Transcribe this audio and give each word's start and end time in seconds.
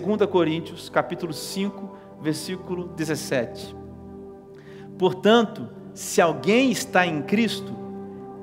2 0.00 0.26
Coríntios, 0.30 0.88
capítulo 0.88 1.34
5, 1.34 1.96
versículo 2.18 2.88
17. 2.88 3.76
Portanto, 4.98 5.68
se 5.92 6.18
alguém 6.18 6.70
está 6.70 7.06
em 7.06 7.20
Cristo, 7.20 7.74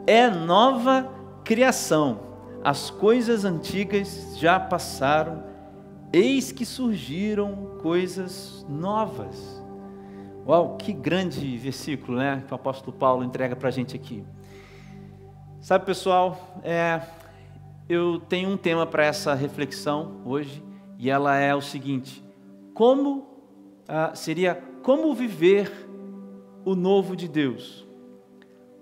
é 0.05 0.29
nova 0.29 1.12
criação. 1.43 2.20
As 2.63 2.91
coisas 2.91 3.46
antigas 3.46 4.38
já 4.38 4.59
passaram, 4.59 5.43
eis 6.13 6.51
que 6.51 6.65
surgiram 6.65 7.78
coisas 7.81 8.63
novas. 8.70 9.60
Uau, 10.46 10.78
que 10.78 10.94
grande 10.94 11.58
versículo, 11.58 12.20
né? 12.20 12.44
Que 12.46 12.54
o 12.54 12.56
apóstolo 12.56 12.96
Paulo 12.96 13.24
entrega 13.24 13.56
para 13.56 13.70
a 13.70 13.72
gente 13.72 13.96
aqui. 13.96 14.24
Sabe, 15.62 15.86
pessoal, 15.86 16.59
é, 16.63 17.02
eu 17.88 18.20
tenho 18.20 18.50
um 18.50 18.58
tema 18.58 18.86
para 18.86 19.04
essa 19.04 19.34
reflexão 19.34 20.22
hoje, 20.26 20.69
e 21.00 21.09
ela 21.09 21.38
é 21.38 21.55
o 21.55 21.62
seguinte: 21.62 22.22
como 22.73 23.26
ah, 23.88 24.12
seria 24.13 24.62
como 24.84 25.16
viver 25.16 25.71
o 26.66 26.76
novo 26.76 27.16
de 27.16 27.27
Deus? 27.27 27.88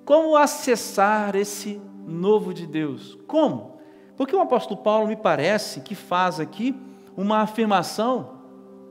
Como 0.03 0.35
acessar 0.35 1.35
esse 1.35 1.80
novo 2.08 2.53
de 2.53 2.66
Deus? 2.66 3.17
Como? 3.27 3.77
Porque 4.16 4.35
o 4.35 4.41
apóstolo 4.41 4.81
Paulo 4.81 5.08
me 5.08 5.16
parece 5.16 5.81
que 5.81 5.94
faz 5.94 6.39
aqui 6.39 6.75
uma 7.16 7.39
afirmação 7.39 8.38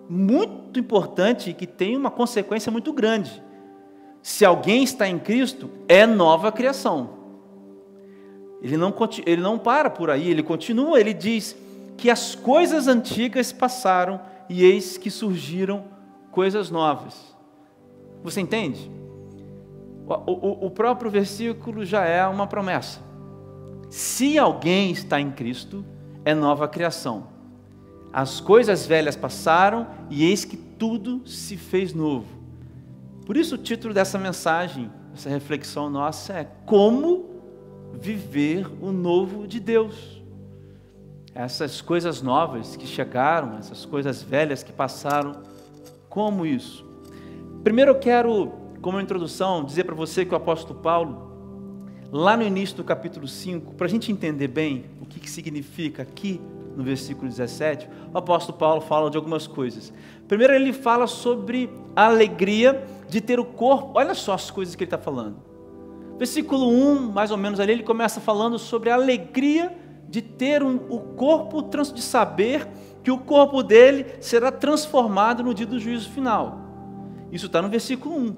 muito 0.09 0.79
importante 0.79 1.51
e 1.51 1.55
que 1.55 1.67
tem 1.67 1.97
uma 1.97 2.11
consequência 2.11 2.71
muito 2.71 2.93
grande. 2.93 3.43
Se 4.23 4.45
alguém 4.45 4.85
está 4.85 5.09
em 5.09 5.19
Cristo, 5.19 5.69
é 5.89 6.07
nova 6.07 6.53
criação. 6.53 7.11
Ele 8.63 8.77
não, 8.77 8.95
ele 9.25 9.43
não 9.43 9.59
para 9.59 9.91
por 9.91 10.11
aí, 10.11 10.31
ele 10.31 10.43
continua, 10.43 11.01
ele 11.01 11.15
diz 11.15 11.57
que 11.97 12.11
as 12.11 12.35
coisas 12.35 12.87
antigas 12.87 13.53
passaram 13.53 14.21
e 14.49 14.65
eis 14.65 14.99
que 14.99 15.11
surgiram 15.11 15.85
coisas 16.31 16.71
novas. 16.71 17.37
Você 18.23 18.41
entende? 18.41 18.91
O, 20.07 20.15
o, 20.31 20.67
o 20.67 20.71
próprio 20.71 21.11
versículo 21.11 21.85
já 21.85 22.05
é 22.05 22.27
uma 22.27 22.47
promessa. 22.47 23.01
Se 23.89 24.39
alguém 24.39 24.91
está 24.91 25.21
em 25.21 25.31
Cristo, 25.31 25.85
é 26.25 26.35
nova 26.35 26.69
criação. 26.69 27.29
As 28.13 28.41
coisas 28.41 28.87
velhas 28.87 29.17
passaram 29.17 29.87
e 30.11 30.25
eis 30.25 30.45
que 30.45 30.57
tudo 30.57 31.27
se 31.27 31.57
fez 31.57 31.93
novo. 31.93 32.27
Por 33.25 33.37
isso 33.37 33.57
o 33.57 33.59
título 33.59 33.93
dessa 33.93 34.19
mensagem, 34.19 34.91
essa 35.15 35.29
reflexão 35.29 35.91
nossa 35.91 36.33
é 36.35 36.45
Como 36.65 37.31
viver 37.93 38.67
o 38.81 38.93
novo 38.93 39.47
de 39.47 39.59
Deus. 39.59 40.23
Essas 41.37 41.83
coisas 41.83 42.23
novas 42.23 42.77
que 42.77 42.87
chegaram, 42.87 43.59
essas 43.59 43.85
coisas 43.85 44.23
velhas 44.23 44.63
que 44.63 44.73
passaram, 44.73 45.33
como 46.09 46.47
isso? 46.47 46.83
Primeiro 47.63 47.91
eu 47.91 47.99
quero, 47.99 48.53
como 48.81 48.99
introdução, 48.99 49.63
dizer 49.63 49.85
para 49.85 49.95
você 49.95 50.25
que 50.25 50.33
o 50.33 50.37
apóstolo 50.37 50.81
Paulo, 50.81 51.31
lá 52.11 52.39
no 52.39 52.43
início 52.43 52.79
do 52.79 52.85
capítulo 52.85 53.29
5, 53.29 53.75
para 53.75 53.87
a 53.87 53.91
gente 53.91 54.11
entender 54.11 54.49
bem 54.49 54.87
o 54.99 55.05
que, 55.05 55.21
que 55.21 55.29
significa 55.29 56.05
aqui 56.05 56.41
no 56.75 56.83
versículo 56.83 57.29
17, 57.29 57.87
o 58.15 58.17
apóstolo 58.17 58.57
Paulo 58.57 58.81
fala 58.81 59.11
de 59.11 59.19
algumas 59.19 59.47
coisas. 59.47 59.93
Primeiro, 60.27 60.55
ele 60.55 60.73
fala 60.73 61.07
sobre 61.07 61.69
a 61.95 62.07
alegria 62.07 62.83
de 63.11 63.21
ter 63.21 63.39
o 63.39 63.45
corpo, 63.45 63.91
olha 63.99 64.15
só 64.15 64.33
as 64.33 64.51
coisas 64.51 64.75
que 64.75 64.85
ele 64.85 64.87
está 64.87 64.97
falando. 64.99 65.37
Versículo 66.17 66.67
1, 66.67 67.13
mais 67.13 67.31
ou 67.31 67.37
menos 67.37 67.61
ali, 67.61 67.73
ele 67.73 67.83
começa 67.83 68.23
falando 68.23 68.59
sobre 68.59 68.89
a 68.89 68.95
alegria 68.95 69.85
de 70.17 70.23
ter 70.23 70.63
um, 70.63 70.77
o 70.89 70.99
corpo, 70.99 71.61
de 71.61 72.01
saber 72.01 72.67
que 73.05 73.11
o 73.11 73.19
corpo 73.19 73.63
dele 73.63 74.07
será 74.19 74.51
transformado 74.51 75.45
no 75.45 75.53
dia 75.53 75.67
do 75.67 75.79
juízo 75.79 76.09
final. 76.09 76.59
Isso 77.31 77.45
está 77.45 77.61
no 77.61 77.69
versículo 77.69 78.17
1. 78.17 78.25
Ele 78.25 78.37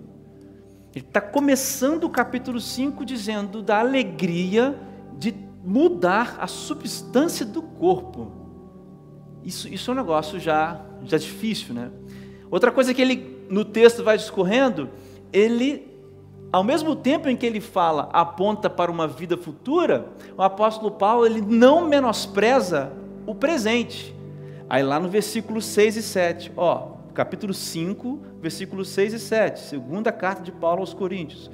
está 1.07 1.21
começando 1.21 2.03
o 2.03 2.11
capítulo 2.11 2.61
5 2.61 3.05
dizendo 3.05 3.63
da 3.63 3.79
alegria 3.79 4.77
de 5.17 5.33
mudar 5.63 6.39
a 6.41 6.49
substância 6.49 7.47
do 7.47 7.63
corpo. 7.63 8.33
Isso, 9.45 9.69
isso 9.69 9.93
é 9.93 9.95
um 9.95 9.97
negócio 9.97 10.41
já, 10.41 10.85
já 11.05 11.17
difícil, 11.17 11.75
né? 11.75 11.93
Outra 12.51 12.73
coisa 12.73 12.93
que 12.93 13.01
ele, 13.01 13.47
no 13.49 13.65
texto, 13.65 14.03
vai 14.03 14.17
discorrendo, 14.17 14.91
ele, 15.33 15.88
ao 16.51 16.65
mesmo 16.65 16.97
tempo 16.97 17.29
em 17.29 17.37
que 17.37 17.45
ele 17.45 17.61
fala, 17.61 18.09
aponta 18.13 18.71
para 18.71 18.91
uma 18.91 19.07
vida 19.07 19.37
futura, 19.37 20.07
o 20.37 20.43
apóstolo 20.43 20.91
Paulo, 20.91 21.27
ele 21.27 21.43
não 21.43 21.87
menospreza 21.87 22.93
o 23.27 23.35
presente. 23.35 24.15
Aí 24.69 24.83
lá 24.83 24.99
no 24.99 25.09
versículo 25.09 25.61
6 25.61 25.97
e 25.97 26.03
7, 26.03 26.53
ó, 26.57 26.93
capítulo 27.13 27.53
5, 27.53 28.19
versículos 28.41 28.89
6 28.89 29.13
e 29.13 29.19
7, 29.19 29.61
segunda 29.61 30.11
carta 30.11 30.43
de 30.43 30.51
Paulo 30.51 30.81
aos 30.81 30.95
Coríntios. 30.95 31.51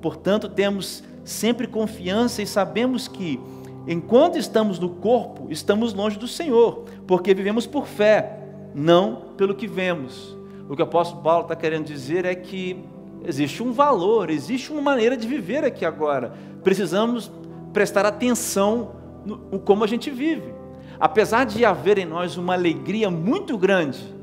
Portanto, 0.00 0.48
temos 0.48 1.04
sempre 1.24 1.66
confiança 1.66 2.40
e 2.40 2.46
sabemos 2.46 3.06
que, 3.06 3.38
enquanto 3.86 4.38
estamos 4.38 4.78
no 4.78 4.88
corpo, 4.88 5.48
estamos 5.50 5.92
longe 5.92 6.18
do 6.18 6.28
Senhor, 6.28 6.84
porque 7.06 7.34
vivemos 7.34 7.66
por 7.66 7.86
fé, 7.86 8.38
não 8.74 9.34
pelo 9.36 9.54
que 9.54 9.66
vemos. 9.66 10.36
O 10.68 10.76
que 10.76 10.82
o 10.82 10.84
apóstolo 10.84 11.22
Paulo 11.22 11.42
está 11.42 11.56
querendo 11.56 11.84
dizer 11.84 12.24
é 12.24 12.34
que 12.34 12.82
existe 13.24 13.62
um 13.62 13.72
valor, 13.72 14.30
existe 14.30 14.72
uma 14.72 14.82
maneira 14.82 15.16
de 15.16 15.26
viver 15.26 15.64
aqui 15.64 15.84
agora. 15.84 16.32
Precisamos 16.62 17.30
prestar 17.72 18.06
atenção 18.06 18.92
no 19.24 19.58
como 19.58 19.84
a 19.84 19.86
gente 19.86 20.10
vive. 20.10 20.54
Apesar 20.98 21.44
de 21.44 21.64
haver 21.64 21.98
em 21.98 22.04
nós 22.04 22.36
uma 22.36 22.54
alegria 22.54 23.10
muito 23.10 23.56
grande 23.56 24.16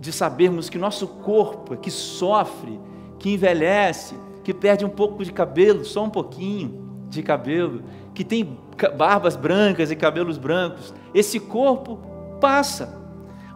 de 0.00 0.12
sabermos 0.12 0.68
que 0.68 0.78
nosso 0.78 1.06
corpo, 1.06 1.76
que 1.76 1.90
sofre, 1.90 2.80
que 3.18 3.34
envelhece, 3.34 4.14
que 4.42 4.54
perde 4.54 4.84
um 4.84 4.88
pouco 4.88 5.22
de 5.24 5.32
cabelo, 5.32 5.84
só 5.84 6.04
um 6.04 6.10
pouquinho 6.10 7.04
de 7.08 7.22
cabelo, 7.22 7.82
que 8.14 8.24
tem 8.24 8.58
barbas 8.96 9.36
brancas 9.36 9.90
e 9.90 9.96
cabelos 9.96 10.38
brancos, 10.38 10.94
esse 11.14 11.38
corpo 11.38 11.98
passa. 12.40 12.99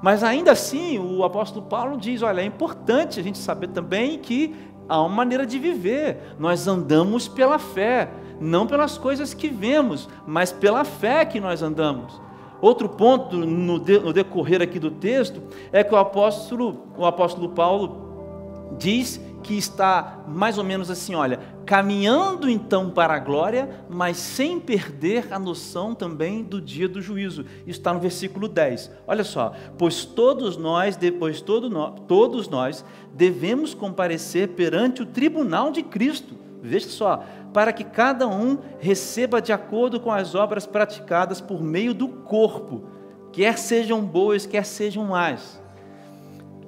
Mas 0.05 0.23
ainda 0.23 0.53
assim, 0.53 0.99
o 0.99 1.25
apóstolo 1.25 1.65
Paulo 1.65 1.97
diz: 1.97 2.21
olha, 2.21 2.43
é 2.43 2.45
importante 2.45 3.19
a 3.19 3.23
gente 3.23 3.39
saber 3.39 3.69
também 3.69 4.19
que 4.19 4.55
há 4.87 5.01
uma 5.01 5.09
maneira 5.09 5.47
de 5.47 5.59
viver. 5.59 6.19
Nós 6.39 6.69
andamos 6.69 7.27
pela 7.27 7.59
fé, 7.59 8.11
não 8.39 8.67
pelas 8.67 8.99
coisas 8.99 9.33
que 9.33 9.49
vemos, 9.49 10.07
mas 10.27 10.53
pela 10.53 10.85
fé 10.85 11.25
que 11.25 11.41
nós 11.41 11.63
andamos. 11.63 12.21
Outro 12.61 12.87
ponto 12.87 13.35
no, 13.35 13.79
de, 13.79 13.99
no 13.99 14.13
decorrer 14.13 14.61
aqui 14.61 14.79
do 14.79 14.91
texto 14.91 15.43
é 15.73 15.83
que 15.83 15.95
o 15.95 15.97
apóstolo, 15.97 16.83
o 16.99 17.07
apóstolo 17.07 17.49
Paulo 17.49 18.77
diz 18.79 19.19
que 19.45 19.57
está 19.57 20.25
mais 20.27 20.57
ou 20.57 20.65
menos 20.65 20.91
assim, 20.91 21.15
olha, 21.15 21.39
caminhando 21.67 22.49
então 22.49 22.91
para 22.91 23.15
a 23.15 23.19
glória, 23.19 23.85
mas 23.89 24.17
sem 24.17 24.59
perder 24.59 25.33
a 25.33 25.39
noção 25.39 25.95
também 25.95 26.43
do 26.43 26.61
dia 26.61 26.89
do 26.89 27.01
juízo. 27.01 27.45
Isso 27.67 27.79
está 27.79 27.93
no 27.93 28.01
versículo 28.01 28.49
10. 28.49 28.91
Olha 29.07 29.23
só, 29.23 29.53
pois 29.79 30.05
todos 30.05 30.57
nós, 30.57 30.97
depois 30.97 31.43
todo 31.43 31.69
no, 31.69 31.91
todos 31.91 32.49
nós 32.49 32.85
devemos 33.13 33.75
comparecer 33.75 34.49
perante 34.49 35.03
o 35.03 35.07
tribunal 35.07 35.71
de 35.71 35.83
Cristo. 35.83 36.35
Veja 36.63 36.89
só, 36.89 37.23
para 37.53 37.73
que 37.73 37.85
cada 37.85 38.27
um 38.27 38.59
receba 38.81 39.41
de 39.43 39.53
acordo 39.53 40.01
com 40.01 40.11
as 40.11 40.35
obras 40.35 40.67
praticadas 40.67 41.41
por 41.41 41.63
meio 41.63 41.93
do 41.93 42.09
corpo, 42.09 42.85
quer 43.31 43.59
sejam 43.59 44.01
boas, 44.01 44.47
quer 44.47 44.65
sejam 44.65 45.05
más. 45.05 45.63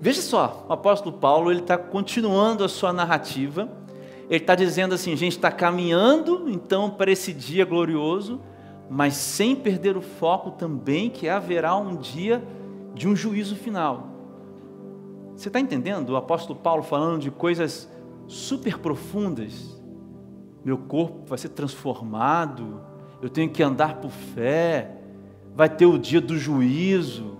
Veja 0.01 0.21
só, 0.21 0.67
o 0.69 0.73
apóstolo 0.73 1.17
Paulo 1.17 1.51
ele 1.51 1.61
está 1.61 1.79
continuando 1.79 2.63
a 2.63 2.69
sua 2.69 2.93
narrativa. 2.93 3.69
Ele 4.29 4.43
está 4.43 4.55
dizendo 4.55 4.95
assim: 4.95 5.13
a 5.13 5.17
gente 5.17 5.37
está 5.37 5.51
caminhando 5.51 6.49
então 6.49 6.91
para 6.91 7.11
esse 7.11 7.33
dia 7.33 7.65
glorioso, 7.65 8.41
mas 8.91 9.15
sem 9.15 9.57
perder 9.57 9.97
o 9.97 10.03
foco 10.03 10.51
também 10.51 11.09
que 11.09 11.29
haverá 11.29 11.77
um 11.77 11.97
dia 11.97 12.43
de 12.95 13.09
um 13.09 13.17
juízo 13.17 13.57
final. 13.57 14.09
Você 15.37 15.49
está 15.49 15.61
entendendo? 15.61 16.11
O 16.11 16.17
apóstolo 16.17 16.59
Paulo 16.59 16.83
falando 16.83 17.21
de 17.21 17.31
coisas 17.31 17.91
super 18.27 18.79
profundas, 18.79 19.79
meu 20.65 20.79
corpo 20.79 21.27
vai 21.27 21.39
ser 21.39 21.51
transformado, 21.51 22.81
eu 23.21 23.29
tenho 23.29 23.51
que 23.51 23.63
andar 23.63 23.97
por 23.97 24.11
fé, 24.11 24.97
vai 25.55 25.69
ter 25.69 25.87
o 25.87 25.99
dia 25.99 26.21
do 26.21 26.39
juízo. 26.39 27.37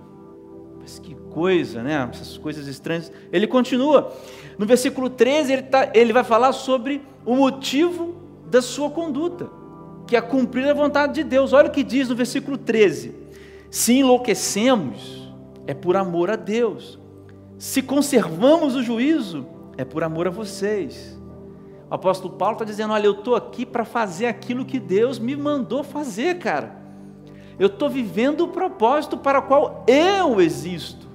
Mas 0.79 0.99
que 0.99 1.16
coisa, 1.31 1.81
né? 1.83 2.09
Essas 2.11 2.37
coisas 2.37 2.67
estranhas. 2.67 3.11
Ele 3.31 3.47
continua. 3.47 4.13
No 4.57 4.65
versículo 4.65 5.09
13, 5.09 5.53
ele, 5.53 5.61
tá, 5.63 5.91
ele 5.93 6.11
vai 6.11 6.23
falar 6.23 6.51
sobre 6.51 7.01
o 7.25 7.35
motivo 7.35 8.15
da 8.49 8.61
sua 8.61 8.89
conduta, 8.89 9.49
que 10.07 10.15
é 10.15 10.21
cumprir 10.21 10.67
a 10.67 10.73
vontade 10.73 11.13
de 11.15 11.23
Deus. 11.23 11.53
Olha 11.53 11.67
o 11.67 11.71
que 11.71 11.83
diz 11.83 12.09
no 12.09 12.15
versículo 12.15 12.57
13: 12.57 13.13
Se 13.69 13.93
enlouquecemos, 13.93 15.31
é 15.65 15.73
por 15.73 15.95
amor 15.95 16.31
a 16.31 16.35
Deus. 16.35 16.99
Se 17.57 17.81
conservamos 17.81 18.75
o 18.75 18.83
juízo, 18.83 19.45
é 19.77 19.83
por 19.83 20.03
amor 20.03 20.27
a 20.27 20.31
vocês. 20.31 21.17
O 21.89 21.93
apóstolo 21.93 22.33
Paulo 22.33 22.53
está 22.53 22.65
dizendo: 22.65 22.93
Olha, 22.93 23.05
eu 23.05 23.13
estou 23.13 23.35
aqui 23.35 23.65
para 23.65 23.85
fazer 23.85 24.27
aquilo 24.27 24.65
que 24.65 24.79
Deus 24.79 25.19
me 25.19 25.35
mandou 25.35 25.83
fazer, 25.83 26.39
cara. 26.39 26.75
Eu 27.59 27.67
estou 27.67 27.89
vivendo 27.89 28.41
o 28.41 28.49
propósito 28.49 29.17
para 29.17 29.39
o 29.39 29.43
qual 29.43 29.83
eu 29.87 30.39
existo, 30.39 31.06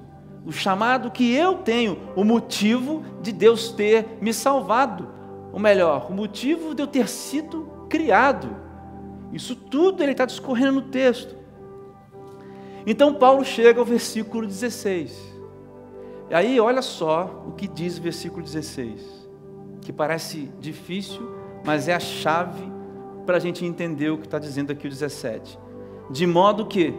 o 0.44 0.52
chamado 0.52 1.10
que 1.10 1.32
eu 1.32 1.58
tenho, 1.58 1.98
o 2.16 2.24
motivo 2.24 3.02
de 3.20 3.32
Deus 3.32 3.70
ter 3.70 4.18
me 4.20 4.32
salvado. 4.32 5.08
Ou 5.52 5.60
melhor, 5.60 6.10
o 6.10 6.14
motivo 6.14 6.74
de 6.74 6.82
eu 6.82 6.86
ter 6.86 7.08
sido 7.08 7.86
criado. 7.88 8.56
Isso 9.32 9.54
tudo 9.54 10.02
ele 10.02 10.12
está 10.12 10.24
discorrendo 10.24 10.72
no 10.72 10.82
texto. 10.82 11.36
Então 12.86 13.14
Paulo 13.14 13.44
chega 13.44 13.78
ao 13.78 13.86
versículo 13.86 14.46
16. 14.46 15.32
E 16.30 16.34
aí, 16.34 16.58
olha 16.58 16.82
só 16.82 17.44
o 17.46 17.52
que 17.52 17.68
diz 17.68 17.98
o 17.98 18.02
versículo 18.02 18.42
16, 18.42 19.28
que 19.82 19.92
parece 19.92 20.50
difícil, 20.58 21.20
mas 21.64 21.88
é 21.88 21.94
a 21.94 22.00
chave 22.00 22.64
para 23.26 23.36
a 23.36 23.40
gente 23.40 23.66
entender 23.66 24.10
o 24.10 24.16
que 24.16 24.24
está 24.24 24.38
dizendo 24.38 24.72
aqui 24.72 24.86
o 24.86 24.90
17. 24.90 25.58
De 26.10 26.26
modo 26.26 26.66
que, 26.66 26.94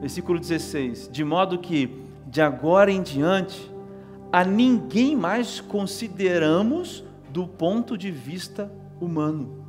versículo 0.00 0.38
16, 0.38 1.08
de 1.10 1.24
modo 1.24 1.58
que 1.58 2.07
de 2.28 2.42
agora 2.42 2.92
em 2.92 3.02
diante 3.02 3.72
a 4.30 4.44
ninguém 4.44 5.16
mais 5.16 5.60
consideramos 5.60 7.02
do 7.30 7.48
ponto 7.48 7.96
de 7.96 8.10
vista 8.10 8.70
humano. 9.00 9.66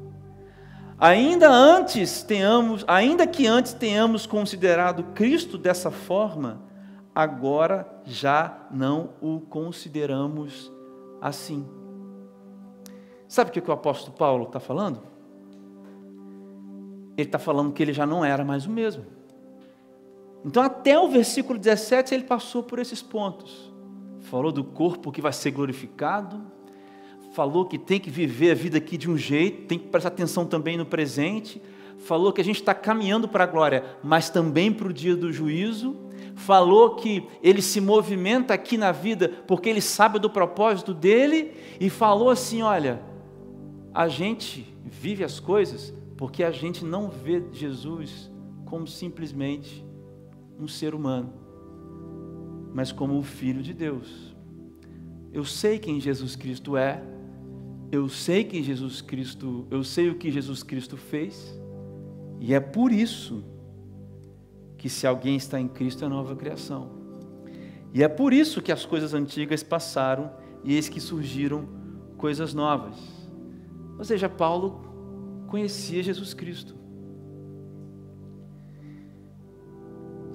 Ainda 0.97 1.49
antes 1.49 2.21
tenhamos, 2.21 2.83
ainda 2.85 3.25
que 3.25 3.47
antes 3.47 3.71
tenhamos 3.71 4.25
considerado 4.25 5.03
Cristo 5.13 5.57
dessa 5.57 5.89
forma, 5.89 6.61
agora 7.15 7.87
já 8.03 8.67
não 8.69 9.11
o 9.21 9.39
consideramos 9.39 10.69
assim. 11.21 11.65
Sabe 13.29 13.51
o 13.51 13.53
que 13.53 13.69
o 13.69 13.73
apóstolo 13.73 14.17
Paulo 14.17 14.43
está 14.43 14.59
falando? 14.59 15.01
Ele 17.15 17.27
está 17.27 17.39
falando 17.39 17.71
que 17.71 17.81
ele 17.81 17.93
já 17.93 18.05
não 18.05 18.25
era 18.25 18.43
mais 18.43 18.65
o 18.65 18.69
mesmo. 18.69 19.18
Então, 20.45 20.63
até 20.63 20.97
o 20.97 21.09
versículo 21.09 21.59
17, 21.59 22.13
ele 22.13 22.23
passou 22.23 22.63
por 22.63 22.79
esses 22.79 23.01
pontos. 23.01 23.71
Falou 24.21 24.51
do 24.51 24.63
corpo 24.63 25.11
que 25.11 25.21
vai 25.21 25.33
ser 25.33 25.51
glorificado, 25.51 26.41
falou 27.33 27.65
que 27.65 27.77
tem 27.77 27.99
que 27.99 28.09
viver 28.09 28.51
a 28.51 28.55
vida 28.55 28.77
aqui 28.77 28.97
de 28.97 29.09
um 29.09 29.17
jeito, 29.17 29.67
tem 29.67 29.77
que 29.77 29.87
prestar 29.87 30.09
atenção 30.09 30.45
também 30.45 30.77
no 30.77 30.85
presente, 30.85 31.61
falou 31.99 32.31
que 32.31 32.41
a 32.41 32.43
gente 32.43 32.59
está 32.59 32.73
caminhando 32.73 33.27
para 33.27 33.43
a 33.43 33.47
glória, 33.47 33.83
mas 34.03 34.29
também 34.29 34.71
para 34.71 34.87
o 34.87 34.93
dia 34.93 35.15
do 35.15 35.31
juízo, 35.31 35.95
falou 36.35 36.95
que 36.95 37.27
ele 37.43 37.61
se 37.61 37.81
movimenta 37.81 38.53
aqui 38.53 38.77
na 38.77 38.91
vida 38.91 39.29
porque 39.45 39.69
ele 39.69 39.81
sabe 39.81 40.19
do 40.19 40.29
propósito 40.29 40.93
dele, 40.93 41.53
e 41.79 41.89
falou 41.89 42.29
assim: 42.29 42.61
olha, 42.61 43.01
a 43.93 44.07
gente 44.07 44.73
vive 44.83 45.23
as 45.23 45.39
coisas 45.39 45.93
porque 46.17 46.43
a 46.43 46.51
gente 46.51 46.83
não 46.83 47.09
vê 47.09 47.43
Jesus 47.51 48.29
como 48.65 48.85
simplesmente 48.85 49.85
um 50.59 50.67
ser 50.67 50.93
humano, 50.93 51.33
mas 52.73 52.91
como 52.91 53.17
o 53.17 53.23
Filho 53.23 53.61
de 53.61 53.73
Deus. 53.73 54.35
Eu 55.31 55.45
sei 55.45 55.79
quem 55.79 55.99
Jesus 55.99 56.35
Cristo 56.35 56.75
é, 56.75 57.01
eu 57.91 58.07
sei 58.09 58.43
que 58.43 58.61
Jesus 58.61 59.01
Cristo, 59.01 59.65
eu 59.71 59.83
sei 59.83 60.09
o 60.09 60.15
que 60.15 60.31
Jesus 60.31 60.61
Cristo 60.61 60.97
fez, 60.97 61.57
e 62.39 62.53
é 62.53 62.59
por 62.59 62.91
isso 62.91 63.43
que 64.77 64.89
se 64.89 65.05
alguém 65.05 65.35
está 65.35 65.59
em 65.59 65.67
Cristo 65.67 66.05
é 66.05 66.07
nova 66.07 66.35
criação. 66.35 66.91
E 67.93 68.03
é 68.03 68.07
por 68.07 68.33
isso 68.33 68.61
que 68.61 68.71
as 68.71 68.85
coisas 68.85 69.13
antigas 69.13 69.63
passaram 69.63 70.31
e 70.63 70.75
eis 70.75 70.87
que 70.87 70.99
surgiram 70.99 71.67
coisas 72.17 72.53
novas. 72.53 72.95
Ou 73.97 74.05
seja, 74.05 74.29
Paulo 74.29 74.81
conhecia 75.47 76.01
Jesus 76.03 76.33
Cristo. 76.33 76.78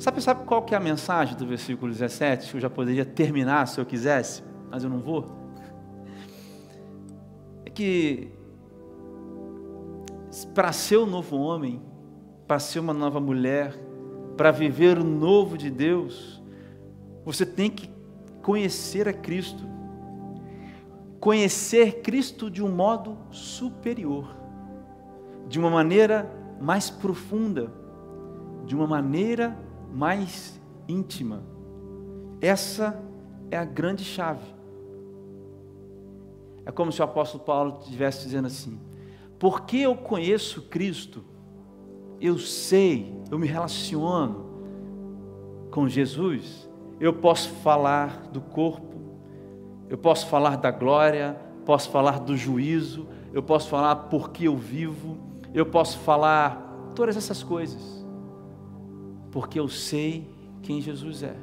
Sabe, 0.05 0.21
sabe 0.21 0.45
qual 0.45 0.61
que 0.61 0.75
é 0.75 0.77
a 0.77 0.81
mensagem 0.81 1.35
do 1.35 1.47
versículo 1.47 1.91
17? 1.91 2.55
Eu 2.55 2.61
já 2.61 2.69
poderia 2.69 3.07
terminar 3.07 3.67
se 3.67 3.81
eu 3.81 3.87
quisesse, 3.87 4.43
mas 4.71 4.85
eu 4.85 4.91
não 4.91 4.99
vou 4.99 5.43
que 7.75 8.29
para 10.55 10.73
ser 10.73 10.99
um 10.99 11.07
novo 11.07 11.39
homem, 11.39 11.81
para 12.47 12.59
ser 12.59 12.81
uma 12.81 12.93
nova 12.93 13.19
mulher, 13.19 13.75
para 14.37 14.51
viver 14.51 14.99
o 14.99 15.05
novo 15.05 15.57
de 15.57 15.71
Deus, 15.71 16.43
você 17.25 17.47
tem 17.47 17.71
que 17.71 17.89
conhecer 18.43 19.09
a 19.09 19.13
Cristo. 19.15 19.65
Conhecer 21.19 22.03
Cristo 22.03 22.51
de 22.51 22.63
um 22.63 22.69
modo 22.69 23.17
superior, 23.31 24.37
de 25.49 25.59
uma 25.59 25.71
maneira 25.71 26.31
mais 26.61 26.91
profunda, 26.91 27.73
de 28.67 28.77
uma 28.77 28.87
maneira 28.87 29.65
mais 29.95 30.61
íntima. 30.89 31.43
Essa 32.41 33.01
é 33.51 33.57
a 33.57 33.65
grande 33.65 34.05
chave. 34.05 34.55
É 36.67 36.73
como 36.73 36.91
se 36.91 37.01
o 37.01 37.05
apóstolo 37.05 37.45
Paulo 37.45 37.79
estivesse 37.81 38.25
dizendo 38.25 38.47
assim: 38.47 38.79
porque 39.39 39.79
eu 39.79 39.95
conheço 39.95 40.63
Cristo, 40.63 41.25
eu 42.21 42.39
sei, 42.39 43.15
eu 43.31 43.39
me 43.39 43.47
relaciono 43.47 44.45
com 45.71 45.89
Jesus, 45.89 46.69
eu 46.99 47.13
posso 47.13 47.49
falar 47.49 48.29
do 48.33 48.41
corpo, 48.41 48.97
eu 49.89 49.99
posso 49.99 50.27
falar 50.27 50.57
da 50.57 50.71
glória, 50.71 51.39
posso 51.65 51.91
falar 51.91 52.21
do 52.21 52.37
juízo, 52.37 53.07
eu 53.33 53.43
posso 53.43 53.69
falar 53.69 53.97
porque 53.97 54.49
eu 54.49 54.57
vivo, 54.57 55.19
eu 55.53 55.67
posso 55.67 55.99
falar 55.99 56.93
todas 56.95 57.17
essas 57.17 57.43
coisas, 57.43 58.04
porque 59.35 59.59
eu 59.59 59.67
sei 59.67 60.25
quem 60.63 60.81
Jesus 60.81 61.25
é. 61.25 61.35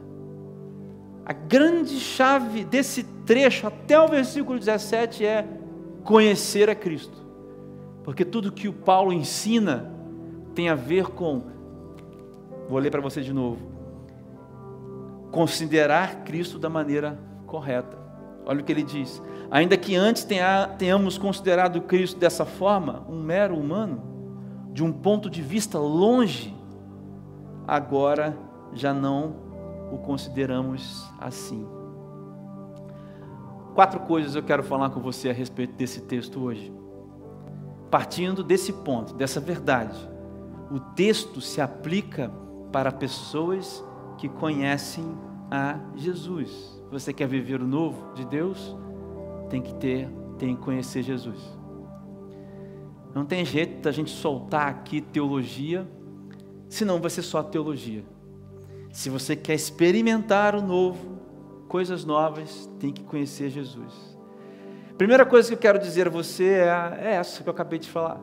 A 1.26 1.34
grande 1.34 2.00
chave 2.00 2.64
desse 2.64 3.04
trecho 3.04 3.68
até 3.68 4.00
o 4.00 4.08
versículo 4.08 4.58
17 4.58 5.26
é 5.26 5.46
conhecer 6.02 6.70
a 6.70 6.74
Cristo. 6.74 7.18
Porque 8.02 8.24
tudo 8.24 8.50
que 8.50 8.70
o 8.70 8.74
Paulo 8.74 9.12
ensina 9.12 9.92
tem 10.56 10.70
a 10.70 10.74
ver 10.74 11.08
com, 11.08 11.44
vou 12.70 12.80
ler 12.80 12.90
para 12.90 13.02
você 13.02 13.20
de 13.20 13.34
novo, 13.34 13.60
considerar 15.30 16.24
Cristo 16.24 16.58
da 16.58 16.70
maneira 16.70 17.20
correta. 17.46 17.98
Olha 18.46 18.62
o 18.62 18.64
que 18.64 18.72
ele 18.72 18.84
diz: 18.84 19.22
ainda 19.52 19.76
que 19.76 19.98
antes 19.98 20.26
tenhamos 20.78 21.18
considerado 21.18 21.82
Cristo 21.82 22.18
dessa 22.18 22.46
forma, 22.46 23.06
um 23.10 23.22
mero 23.22 23.54
humano, 23.54 24.02
de 24.72 24.82
um 24.82 24.94
ponto 24.94 25.30
de 25.30 25.42
vista 25.42 25.78
longe, 25.78 26.61
agora 27.72 28.38
já 28.74 28.94
não 28.94 29.34
o 29.94 29.98
consideramos 30.00 31.10
assim. 31.18 31.66
Quatro 33.74 34.02
coisas 34.02 34.36
eu 34.36 34.44
quero 34.44 34.62
falar 34.62 34.90
com 34.90 35.00
você 35.00 35.30
a 35.30 35.34
respeito 35.34 35.76
desse 35.76 36.02
texto 36.02 36.42
hoje. 36.42 36.70
Partindo 37.90 38.44
desse 38.44 38.74
ponto, 38.74 39.14
dessa 39.14 39.40
verdade, 39.40 39.98
o 40.70 40.82
texto 40.82 41.40
se 41.40 41.62
aplica 41.62 42.30
para 42.74 42.92
pessoas 42.92 43.82
que 44.18 44.28
conhecem 44.28 45.06
a 45.50 45.80
Jesus. 45.96 46.84
Você 46.92 47.14
quer 47.14 47.28
viver 47.28 47.62
o 47.62 47.68
novo 47.68 48.14
de 48.16 48.26
Deus? 48.26 48.76
Tem 49.50 49.62
que 49.62 49.74
ter, 49.76 50.10
tem 50.38 50.58
que 50.58 50.62
conhecer 50.62 51.04
Jesus. 51.04 51.40
Não 53.16 53.26
tem 53.26 53.46
jeito 53.46 53.82
da 53.82 53.94
gente 53.94 54.12
soltar 54.12 54.68
aqui 54.68 55.00
teologia, 55.00 55.88
senão 56.72 57.02
vai 57.02 57.10
ser 57.10 57.22
só 57.22 57.44
teologia. 57.44 58.02
Se 58.94 59.10
você 59.10 59.36
quer 59.36 59.56
experimentar 59.56 60.56
o 60.56 60.62
novo, 60.62 61.20
coisas 61.68 62.06
novas, 62.06 62.70
tem 62.80 62.94
que 62.94 63.04
conhecer 63.04 63.50
Jesus. 63.50 63.94
Primeira 64.98 65.26
coisa 65.26 65.50
que 65.50 65.54
eu 65.54 65.60
quero 65.60 65.78
dizer 65.78 66.08
a 66.08 66.10
você 66.10 66.46
é, 66.46 66.98
é 67.02 67.12
essa 67.16 67.44
que 67.44 67.50
eu 67.50 67.52
acabei 67.52 67.78
de 67.78 67.90
falar. 67.90 68.22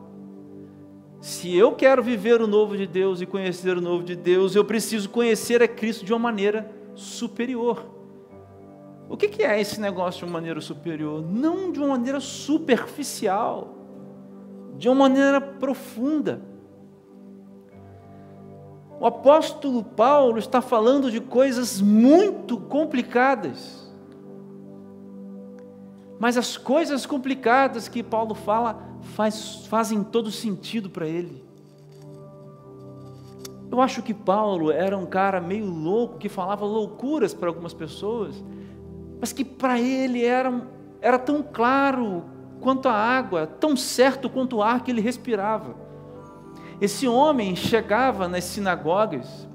Se 1.21 1.55
eu 1.55 1.73
quero 1.73 2.01
viver 2.01 2.41
o 2.41 2.47
novo 2.47 2.75
de 2.75 2.87
Deus 2.87 3.21
e 3.21 3.27
conhecer 3.27 3.77
o 3.77 3.81
novo 3.81 4.03
de 4.03 4.15
Deus, 4.15 4.55
eu 4.55 4.65
preciso 4.65 5.09
conhecer 5.09 5.61
a 5.61 5.67
Cristo 5.67 6.03
de 6.03 6.11
uma 6.11 6.19
maneira 6.19 6.71
superior. 6.95 7.85
O 9.07 9.15
que 9.15 9.43
é 9.43 9.61
esse 9.61 9.79
negócio 9.79 10.19
de 10.19 10.25
uma 10.25 10.33
maneira 10.33 10.59
superior? 10.59 11.23
Não 11.23 11.71
de 11.71 11.77
uma 11.77 11.89
maneira 11.89 12.19
superficial, 12.19 13.75
de 14.75 14.89
uma 14.89 14.95
maneira 14.95 15.39
profunda. 15.39 16.48
O 18.99 19.05
apóstolo 19.05 19.81
Paulo 19.81 20.37
está 20.39 20.61
falando 20.61 21.09
de 21.09 21.21
coisas 21.21 21.79
muito 21.79 22.57
complicadas. 22.57 23.89
Mas 26.19 26.35
as 26.35 26.57
coisas 26.57 27.05
complicadas 27.05 27.87
que 27.87 28.03
Paulo 28.03 28.35
fala 28.35 28.77
faz, 29.15 29.65
fazem 29.67 30.03
todo 30.03 30.29
sentido 30.29 30.89
para 30.89 31.07
ele. 31.07 31.41
Eu 33.71 33.79
acho 33.79 34.01
que 34.03 34.13
Paulo 34.13 34.69
era 34.69 34.97
um 34.97 35.05
cara 35.05 35.39
meio 35.39 35.65
louco, 35.65 36.17
que 36.17 36.27
falava 36.27 36.65
loucuras 36.65 37.33
para 37.33 37.47
algumas 37.47 37.73
pessoas, 37.73 38.43
mas 39.21 39.31
que 39.31 39.45
para 39.45 39.79
ele 39.79 40.25
era, 40.25 40.67
era 40.99 41.17
tão 41.17 41.41
claro 41.41 42.25
quanto 42.59 42.89
a 42.89 42.93
água, 42.93 43.47
tão 43.47 43.77
certo 43.77 44.29
quanto 44.29 44.57
o 44.57 44.63
ar 44.63 44.83
que 44.83 44.91
ele 44.91 44.99
respirava. 44.99 45.75
Esse 46.81 47.07
homem 47.07 47.55
chegava 47.55 48.27
nas 48.27 48.45
sinagogas, 48.45 49.47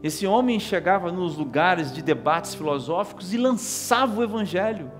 esse 0.00 0.26
homem 0.26 0.60
chegava 0.60 1.10
nos 1.10 1.36
lugares 1.36 1.92
de 1.92 2.02
debates 2.02 2.54
filosóficos 2.54 3.34
e 3.34 3.36
lançava 3.36 4.20
o 4.20 4.22
evangelho. 4.22 4.92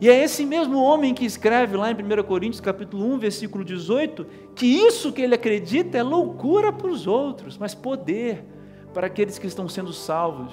E 0.00 0.10
é 0.10 0.22
esse 0.22 0.44
mesmo 0.44 0.78
homem 0.78 1.14
que 1.14 1.24
escreve 1.24 1.78
lá 1.78 1.90
em 1.90 1.94
1 1.94 2.22
Coríntios 2.24 2.60
capítulo 2.60 3.06
1, 3.14 3.18
versículo 3.18 3.64
18, 3.64 4.26
que 4.54 4.66
isso 4.66 5.12
que 5.12 5.22
ele 5.22 5.34
acredita 5.34 5.96
é 5.96 6.02
loucura 6.02 6.70
para 6.70 6.88
os 6.88 7.06
outros, 7.06 7.56
mas 7.56 7.74
poder 7.74 8.44
para 8.92 9.06
aqueles 9.06 9.38
que 9.38 9.46
estão 9.46 9.66
sendo 9.66 9.94
salvos. 9.94 10.52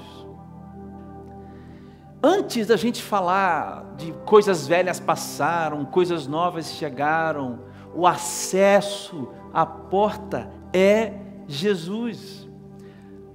Antes 2.23 2.67
da 2.67 2.77
gente 2.77 3.01
falar 3.01 3.95
de 3.97 4.13
coisas 4.25 4.67
velhas 4.67 5.01
passaram, 5.01 5.83
coisas 5.83 6.27
novas 6.27 6.71
chegaram, 6.73 7.59
o 7.93 8.07
acesso, 8.07 9.27
a 9.51 9.65
porta 9.65 10.60
é 10.73 11.13
Jesus. 11.47 12.47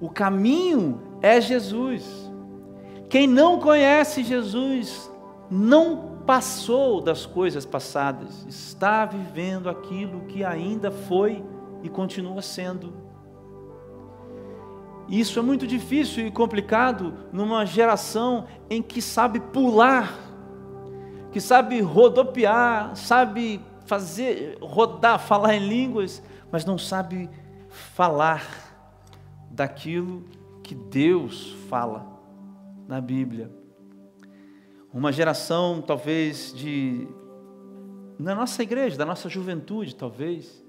O 0.01 0.09
caminho 0.09 1.01
é 1.23 1.41
Jesus. 1.41 2.05
Quem 3.09 3.27
não 3.27 3.59
conhece 3.59 4.25
Jesus 4.25 5.11
não 5.51 6.17
passou 6.27 7.01
das 7.01 7.25
coisas 7.25 7.65
passadas, 7.65 8.45
está 8.49 9.07
vivendo 9.07 9.69
aquilo 9.71 10.23
que 10.23 10.45
ainda 10.45 10.91
foi 10.91 11.45
e 11.83 11.89
continua 11.89 12.43
sendo. 12.43 12.93
Isso 15.09 15.39
é 15.39 15.43
muito 15.43 15.69
difícil 15.69 16.27
e 16.27 16.33
complicado 16.33 17.15
numa 17.33 17.65
geração 17.65 18.47
em 18.69 18.83
que 18.83 19.01
sabe 19.01 19.39
pular, 19.39 20.13
que 21.31 21.41
sabe 21.41 21.81
rodopiar, 21.81 22.97
sabe 22.97 23.61
fazer, 23.87 24.59
rodar, 24.61 25.21
falar 25.21 25.55
em 25.55 25.69
línguas, 25.69 26.21
mas 26.51 26.65
não 26.65 26.79
sabe 26.79 27.29
falar 27.69 28.45
daquilo 29.51 30.25
que 30.63 30.75
Deus 30.75 31.53
fala 31.69 32.07
na 32.87 33.01
Bíblia. 33.01 33.51
Uma 34.93 35.13
geração, 35.13 35.83
talvez, 35.83 36.53
de. 36.55 37.07
na 38.19 38.35
nossa 38.35 38.63
igreja, 38.63 38.97
da 38.97 39.05
nossa 39.05 39.29
juventude, 39.29 39.95
talvez, 39.95 40.65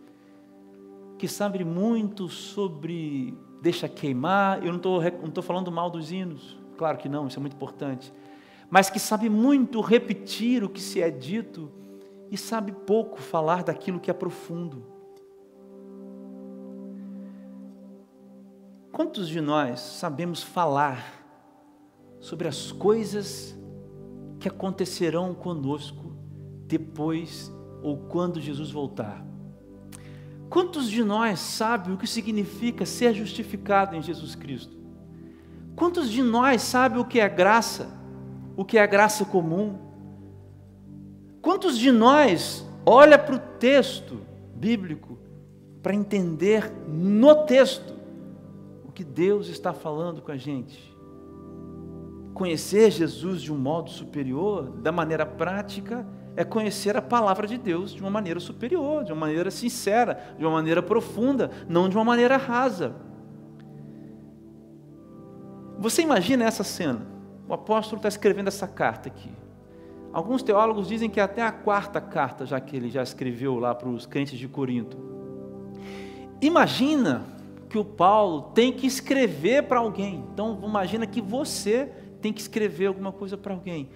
que 1.17 1.27
sabe 1.27 1.63
muito 1.63 2.27
sobre 2.27 3.37
deixa 3.61 3.87
queimar. 3.87 4.63
Eu 4.63 4.71
não 4.71 4.77
estou 4.77 5.01
não 5.01 5.41
falando 5.41 5.71
mal 5.71 5.89
dos 5.89 6.11
hinos, 6.11 6.57
claro 6.77 6.97
que 6.97 7.07
não, 7.07 7.27
isso 7.27 7.39
é 7.39 7.41
muito 7.41 7.55
importante. 7.55 8.13
Mas 8.69 8.89
que 8.89 8.99
sabe 8.99 9.29
muito 9.29 9.79
repetir 9.79 10.63
o 10.63 10.69
que 10.69 10.81
se 10.81 11.01
é 11.01 11.09
dito 11.09 11.71
e 12.29 12.37
sabe 12.37 12.71
pouco 12.71 13.21
falar 13.21 13.63
daquilo 13.63 13.99
que 13.99 14.11
é 14.11 14.13
profundo. 14.13 14.96
Quantos 18.97 19.29
de 19.29 19.39
nós 19.39 19.79
sabemos 19.79 20.41
falar 20.41 21.23
sobre 22.19 22.47
as 22.47 22.71
coisas 22.71 23.55
que 24.39 24.47
acontecerão 24.47 25.35
conosco 25.35 26.17
depois 26.65 27.53
ou 27.83 27.95
quando 27.95 28.41
Jesus 28.41 28.71
voltar. 28.71 29.23
Quantos 30.49 30.89
de 30.89 31.03
nós 31.03 31.39
sabem 31.39 31.93
o 31.93 31.97
que 31.97 32.07
significa 32.07 32.87
ser 32.87 33.13
justificado 33.13 33.95
em 33.95 34.01
Jesus 34.01 34.33
Cristo? 34.33 34.75
Quantos 35.75 36.09
de 36.09 36.23
nós 36.23 36.63
sabem 36.63 36.99
o 36.99 37.05
que 37.05 37.19
é 37.19 37.29
graça, 37.29 37.95
o 38.55 38.65
que 38.65 38.79
é 38.79 38.87
graça 38.87 39.23
comum? 39.25 39.77
Quantos 41.39 41.77
de 41.77 41.91
nós 41.91 42.67
olha 42.83 43.19
para 43.19 43.35
o 43.35 43.59
texto 43.59 44.21
bíblico 44.55 45.19
para 45.83 45.93
entender 45.93 46.73
no 46.87 47.45
texto 47.45 47.96
que 48.97 49.03
Deus 49.03 49.47
está 49.47 49.73
falando 49.73 50.21
com 50.21 50.31
a 50.31 50.37
gente? 50.37 50.97
conhecer 52.37 52.91
Jesus 52.91 53.41
de 53.41 53.51
um 53.51 53.57
modo 53.57 53.89
superior, 53.89 54.69
da 54.69 54.91
maneira 54.91 55.25
prática, 55.25 56.05
é 56.35 56.43
conhecer 56.43 56.95
a 56.95 57.01
palavra 57.01 57.47
de 57.47 57.57
Deus 57.57 57.91
de 57.91 57.99
uma 57.99 58.11
maneira 58.11 58.39
superior, 58.39 59.03
de 59.03 59.11
uma 59.11 59.21
maneira 59.21 59.49
sincera, 59.49 60.35
de 60.37 60.45
uma 60.45 60.51
maneira 60.51 60.83
profunda, 60.83 61.49
não 61.67 61.89
de 61.89 61.97
uma 61.97 62.05
maneira 62.05 62.37
rasa. 62.37 62.95
Você 65.79 66.03
imagina 66.03 66.45
essa 66.45 66.63
cena? 66.63 67.07
O 67.49 67.55
apóstolo 67.55 67.97
está 67.97 68.07
escrevendo 68.07 68.49
essa 68.49 68.67
carta 68.67 69.09
aqui. 69.09 69.31
Alguns 70.13 70.43
teólogos 70.43 70.87
dizem 70.87 71.09
que 71.09 71.19
é 71.19 71.23
até 71.23 71.41
a 71.41 71.51
quarta 71.51 71.99
carta, 71.99 72.45
já 72.45 72.59
que 72.59 72.75
ele 72.75 72.91
já 72.91 73.01
escreveu 73.01 73.57
lá 73.57 73.73
para 73.73 73.89
os 73.89 74.05
crentes 74.05 74.37
de 74.37 74.47
Corinto. 74.47 74.95
Imagina 76.39 77.23
que 77.69 77.77
o 77.77 77.85
Paulo 77.85 78.51
tem 78.53 78.71
que 78.71 78.87
escrever 78.87 79.63
para 79.63 79.79
alguém. 79.79 80.23
Então, 80.33 80.59
imagina 80.63 81.05
que 81.05 81.21
você 81.21 81.89
tem 82.21 82.31
que 82.33 82.41
escrever 82.41 82.87
alguma 82.87 83.11
coisa 83.11 83.37
para 83.37 83.53
alguém. 83.53 83.89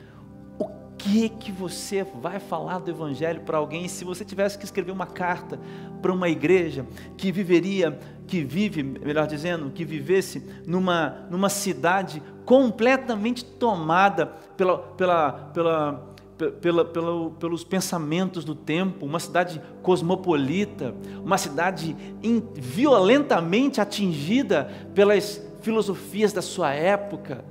O 0.60 0.68
que 0.98 1.30
que 1.30 1.52
você 1.52 2.04
vai 2.04 2.40
falar 2.40 2.80
do 2.80 2.92
evangelho 2.92 3.42
para 3.42 3.58
alguém 3.58 3.88
se 3.88 4.04
você 4.04 4.24
tivesse 4.24 4.58
que 4.58 4.66
escrever 4.66 4.92
uma 4.92 5.08
carta 5.08 5.60
para 6.02 6.12
uma 6.12 6.30
igreja 6.30 6.86
que 7.18 7.32
viveria, 7.32 7.98
que 8.28 8.44
vive, 8.44 8.84
melhor 8.84 9.26
dizendo, 9.26 9.72
que 9.72 9.84
vivesse 9.84 10.46
numa 10.68 11.26
numa 11.30 11.50
cidade 11.50 12.22
completamente 12.46 13.44
tomada 13.44 14.28
pela 14.56 14.78
pela 14.78 15.32
pela 15.54 16.11
pela, 16.50 16.84
pela, 16.86 17.30
pelos 17.32 17.64
pensamentos 17.64 18.44
do 18.44 18.56
tempo, 18.56 19.06
uma 19.06 19.20
cidade 19.20 19.62
cosmopolita, 19.82 20.96
uma 21.24 21.38
cidade 21.38 21.96
in, 22.24 22.42
violentamente 22.56 23.80
atingida 23.80 24.70
pelas 24.96 25.42
filosofias 25.62 26.34
da 26.34 26.42
sua 26.42 26.74
época, 26.74 27.46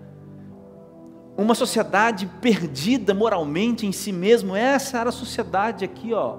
uma 1.36 1.54
sociedade 1.54 2.26
perdida 2.40 3.14
moralmente 3.14 3.86
em 3.86 3.92
si 3.92 4.12
mesmo. 4.12 4.54
Essa 4.54 4.98
era 4.98 5.08
a 5.08 5.12
sociedade 5.12 5.84
aqui, 5.84 6.12
ó, 6.12 6.36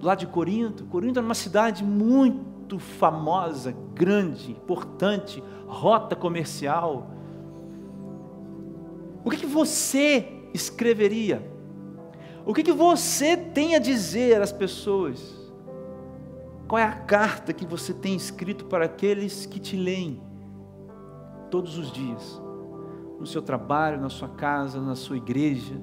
lá 0.00 0.14
de 0.14 0.26
Corinto. 0.26 0.84
Corinto 0.86 1.18
era 1.18 1.26
uma 1.26 1.34
cidade 1.34 1.84
muito 1.84 2.78
famosa, 2.78 3.74
grande, 3.94 4.50
importante, 4.50 5.42
rota 5.66 6.16
comercial. 6.16 7.10
O 9.24 9.30
que, 9.30 9.36
que 9.36 9.46
você 9.46 10.41
escreveria? 10.54 11.50
O 12.44 12.52
que, 12.52 12.62
que 12.62 12.72
você 12.72 13.36
tem 13.36 13.74
a 13.74 13.78
dizer 13.78 14.40
às 14.40 14.52
pessoas? 14.52 15.40
Qual 16.66 16.78
é 16.78 16.84
a 16.84 16.92
carta 16.92 17.52
que 17.52 17.66
você 17.66 17.92
tem 17.92 18.16
escrito 18.16 18.64
para 18.64 18.86
aqueles 18.86 19.46
que 19.46 19.60
te 19.60 19.76
leem 19.76 20.20
todos 21.50 21.76
os 21.78 21.92
dias? 21.92 22.42
no 23.22 23.26
seu 23.26 23.40
trabalho, 23.40 24.00
na 24.00 24.08
sua 24.08 24.28
casa, 24.28 24.80
na 24.80 24.96
sua 24.96 25.16
igreja, 25.16 25.80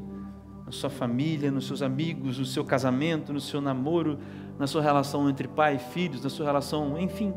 na 0.66 0.74
sua 0.74 0.90
família, 0.90 1.50
nos 1.50 1.68
seus 1.68 1.82
amigos, 1.82 2.38
no 2.38 2.44
seu 2.44 2.66
casamento, 2.66 3.32
no 3.32 3.40
seu 3.40 3.62
namoro, 3.62 4.20
na 4.58 4.68
sua 4.68 4.82
relação 4.82 5.30
entre 5.30 5.48
pai 5.48 5.78
e 5.78 5.80
filhos, 5.80 6.22
na 6.22 6.30
sua 6.30 6.46
relação, 6.46 7.00
enfim. 7.00 7.34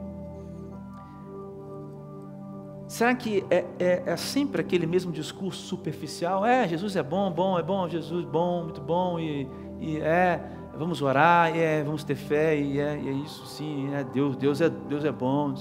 Será 2.92 3.14
que 3.14 3.42
é, 3.48 3.64
é, 3.78 4.02
é, 4.04 4.16
sempre 4.18 4.60
aquele 4.60 4.84
mesmo 4.84 5.10
discurso 5.10 5.62
superficial? 5.62 6.44
É, 6.44 6.68
Jesus 6.68 6.94
é 6.94 7.02
bom, 7.02 7.30
bom, 7.30 7.58
é 7.58 7.62
bom, 7.62 7.88
Jesus 7.88 8.22
bom, 8.26 8.64
muito 8.64 8.82
bom, 8.82 9.18
e, 9.18 9.48
e 9.80 9.96
é, 9.96 10.38
vamos 10.76 11.00
orar, 11.00 11.56
e 11.56 11.58
é, 11.58 11.82
vamos 11.82 12.04
ter 12.04 12.16
fé, 12.16 12.54
e 12.54 12.78
é, 12.78 13.00
e 13.00 13.08
é 13.08 13.12
isso 13.12 13.46
sim, 13.46 13.94
é 13.94 14.04
Deus, 14.04 14.36
Deus 14.36 14.60
é, 14.60 14.68
Deus 14.68 15.06
é 15.06 15.10
bom. 15.10 15.54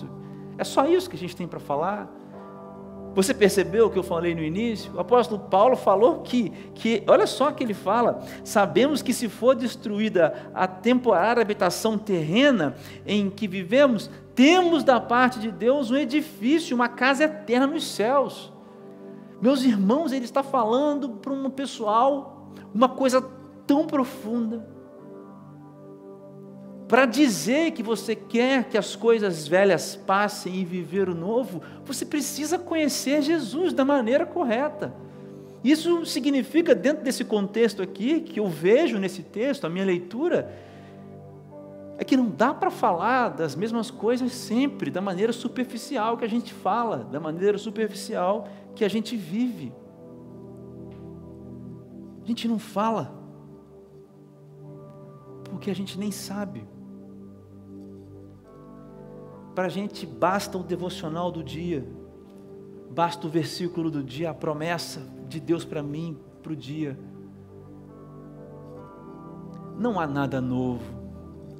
É 0.57 0.65
só 0.65 0.85
isso 0.85 1.09
que 1.09 1.15
a 1.15 1.19
gente 1.19 1.33
tem 1.33 1.47
para 1.47 1.61
falar? 1.61 2.13
Você 3.13 3.33
percebeu 3.33 3.87
o 3.87 3.89
que 3.89 3.99
eu 3.99 4.03
falei 4.03 4.33
no 4.33 4.41
início? 4.41 4.93
O 4.95 4.99
apóstolo 4.99 5.41
Paulo 5.49 5.75
falou 5.75 6.21
que, 6.21 6.49
que, 6.73 7.03
olha 7.07 7.27
só 7.27 7.49
o 7.49 7.53
que 7.53 7.63
ele 7.63 7.73
fala: 7.73 8.21
sabemos 8.43 9.01
que 9.01 9.13
se 9.13 9.27
for 9.27 9.53
destruída 9.53 10.49
a 10.53 10.65
temporária 10.65 11.41
habitação 11.41 11.97
terrena 11.97 12.75
em 13.05 13.29
que 13.29 13.47
vivemos, 13.47 14.09
temos 14.33 14.83
da 14.83 14.99
parte 14.99 15.39
de 15.39 15.51
Deus 15.51 15.91
um 15.91 15.97
edifício, 15.97 16.75
uma 16.75 16.87
casa 16.87 17.25
eterna 17.25 17.67
nos 17.67 17.85
céus. 17.85 18.51
Meus 19.41 19.63
irmãos, 19.63 20.13
ele 20.13 20.25
está 20.25 20.41
falando 20.41 21.09
para 21.09 21.33
um 21.33 21.49
pessoal 21.49 22.49
uma 22.73 22.87
coisa 22.87 23.21
tão 23.67 23.85
profunda 23.85 24.65
para 26.91 27.05
dizer 27.05 27.71
que 27.71 27.81
você 27.81 28.13
quer 28.13 28.65
que 28.65 28.77
as 28.77 28.97
coisas 28.97 29.47
velhas 29.47 29.95
passem 29.95 30.55
e 30.55 30.65
viver 30.65 31.07
o 31.07 31.15
novo, 31.15 31.61
você 31.85 32.05
precisa 32.05 32.59
conhecer 32.59 33.21
Jesus 33.21 33.71
da 33.71 33.85
maneira 33.85 34.25
correta. 34.25 34.93
Isso 35.63 36.05
significa, 36.05 36.75
dentro 36.75 37.01
desse 37.01 37.23
contexto 37.23 37.81
aqui, 37.81 38.19
que 38.19 38.41
eu 38.41 38.49
vejo 38.49 38.99
nesse 38.99 39.23
texto, 39.23 39.63
a 39.63 39.69
minha 39.69 39.85
leitura, 39.85 40.53
é 41.97 42.03
que 42.03 42.17
não 42.17 42.29
dá 42.29 42.53
para 42.53 42.69
falar 42.69 43.29
das 43.29 43.55
mesmas 43.55 43.89
coisas 43.89 44.33
sempre, 44.33 44.91
da 44.91 44.99
maneira 44.99 45.31
superficial 45.31 46.17
que 46.17 46.25
a 46.25 46.29
gente 46.29 46.53
fala, 46.53 47.07
da 47.09 47.21
maneira 47.21 47.57
superficial 47.57 48.49
que 48.75 48.83
a 48.83 48.89
gente 48.89 49.15
vive. 49.15 49.71
A 52.21 52.27
gente 52.27 52.49
não 52.49 52.59
fala, 52.59 53.17
porque 55.45 55.71
a 55.71 55.73
gente 55.73 55.97
nem 55.97 56.11
sabe. 56.11 56.69
Para 59.55 59.65
a 59.65 59.69
gente 59.69 60.05
basta 60.05 60.57
o 60.57 60.63
devocional 60.63 61.31
do 61.31 61.43
dia, 61.43 61.85
basta 62.89 63.27
o 63.27 63.29
versículo 63.29 63.91
do 63.91 64.03
dia, 64.03 64.29
a 64.29 64.33
promessa 64.33 65.01
de 65.27 65.39
Deus 65.39 65.65
para 65.65 65.83
mim, 65.83 66.17
para 66.41 66.53
o 66.53 66.55
dia. 66.55 66.97
Não 69.77 69.99
há 69.99 70.07
nada 70.07 70.39
novo, 70.39 70.83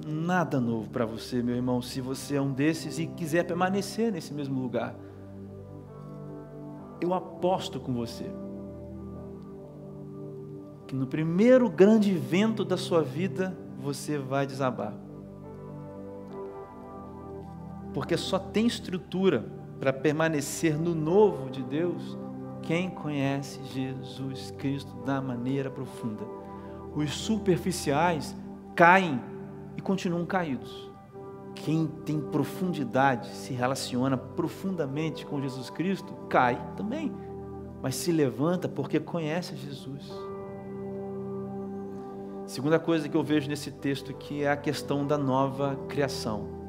nada 0.06 0.60
novo 0.60 0.90
para 0.90 1.06
você, 1.06 1.42
meu 1.42 1.56
irmão, 1.56 1.82
se 1.82 2.00
você 2.00 2.36
é 2.36 2.42
um 2.42 2.54
desses 2.54 3.00
e 3.00 3.08
quiser 3.08 3.46
permanecer 3.46 4.12
nesse 4.12 4.34
mesmo 4.34 4.62
lugar. 4.62 4.96
Eu 7.02 7.14
aposto 7.14 7.80
com 7.80 7.94
você 7.94 8.32
que 10.88 10.96
no 10.96 11.08
primeiro 11.08 11.70
grande 11.70 12.14
vento 12.14 12.64
da 12.66 12.76
sua 12.76 13.02
vida 13.02 13.58
você 13.80 14.18
vai 14.18 14.46
desabar. 14.46 14.94
Porque 17.94 18.16
só 18.18 18.40
tem 18.40 18.66
estrutura 18.66 19.46
para 19.80 19.92
permanecer 19.92 20.78
no 20.78 20.94
novo 20.94 21.50
de 21.50 21.64
Deus 21.64 22.18
quem 22.62 22.90
conhece 22.90 23.60
Jesus 23.74 24.52
Cristo 24.58 24.94
da 25.04 25.20
maneira 25.20 25.70
profunda. 25.70 26.24
Os 26.96 27.12
superficiais 27.12 28.36
caem 28.76 29.20
e 29.76 29.82
continuam 29.82 30.26
caídos. 30.26 30.92
Quem 31.56 31.88
tem 32.06 32.20
profundidade, 32.20 33.28
se 33.30 33.54
relaciona 33.54 34.16
profundamente 34.16 35.26
com 35.26 35.42
Jesus 35.42 35.70
Cristo, 35.70 36.14
cai 36.30 36.62
também, 36.76 37.12
mas 37.82 37.96
se 37.96 38.12
levanta 38.12 38.70
porque 38.70 39.00
conhece 39.00 39.56
Jesus. 39.56 40.12
Segunda 42.46 42.80
coisa 42.80 43.08
que 43.08 43.16
eu 43.16 43.24
vejo 43.24 43.50
nesse 43.50 43.72
texto 43.72 44.12
aqui 44.12 44.44
é 44.44 44.52
a 44.52 44.58
questão 44.58 45.06
da 45.06 45.18
nova 45.18 45.76
criação. 45.88 46.61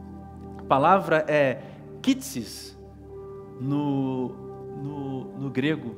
Palavra 0.73 1.23
é 1.29 1.59
kitsis 2.01 2.75
no, 3.61 4.29
no, 4.83 5.25
no 5.39 5.51
grego, 5.51 5.95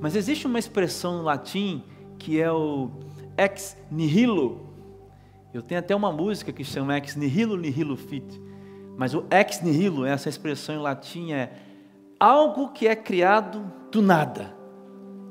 mas 0.00 0.16
existe 0.16 0.48
uma 0.48 0.58
expressão 0.58 1.18
no 1.18 1.22
latim 1.22 1.84
que 2.18 2.40
é 2.40 2.50
o 2.50 2.90
ex 3.38 3.76
nihilo. 3.88 4.68
Eu 5.54 5.62
tenho 5.62 5.78
até 5.78 5.94
uma 5.94 6.10
música 6.10 6.52
que 6.52 6.64
chama 6.64 6.98
ex 6.98 7.14
nihilo 7.14 7.56
nihilo 7.56 7.96
fit. 7.96 8.42
Mas 8.96 9.14
o 9.14 9.24
ex 9.30 9.62
nihilo, 9.62 10.04
essa 10.04 10.28
expressão 10.28 10.74
em 10.74 10.78
latim 10.78 11.30
é 11.30 11.52
algo 12.18 12.72
que 12.72 12.88
é 12.88 12.96
criado 12.96 13.72
do 13.92 14.02
nada, 14.02 14.52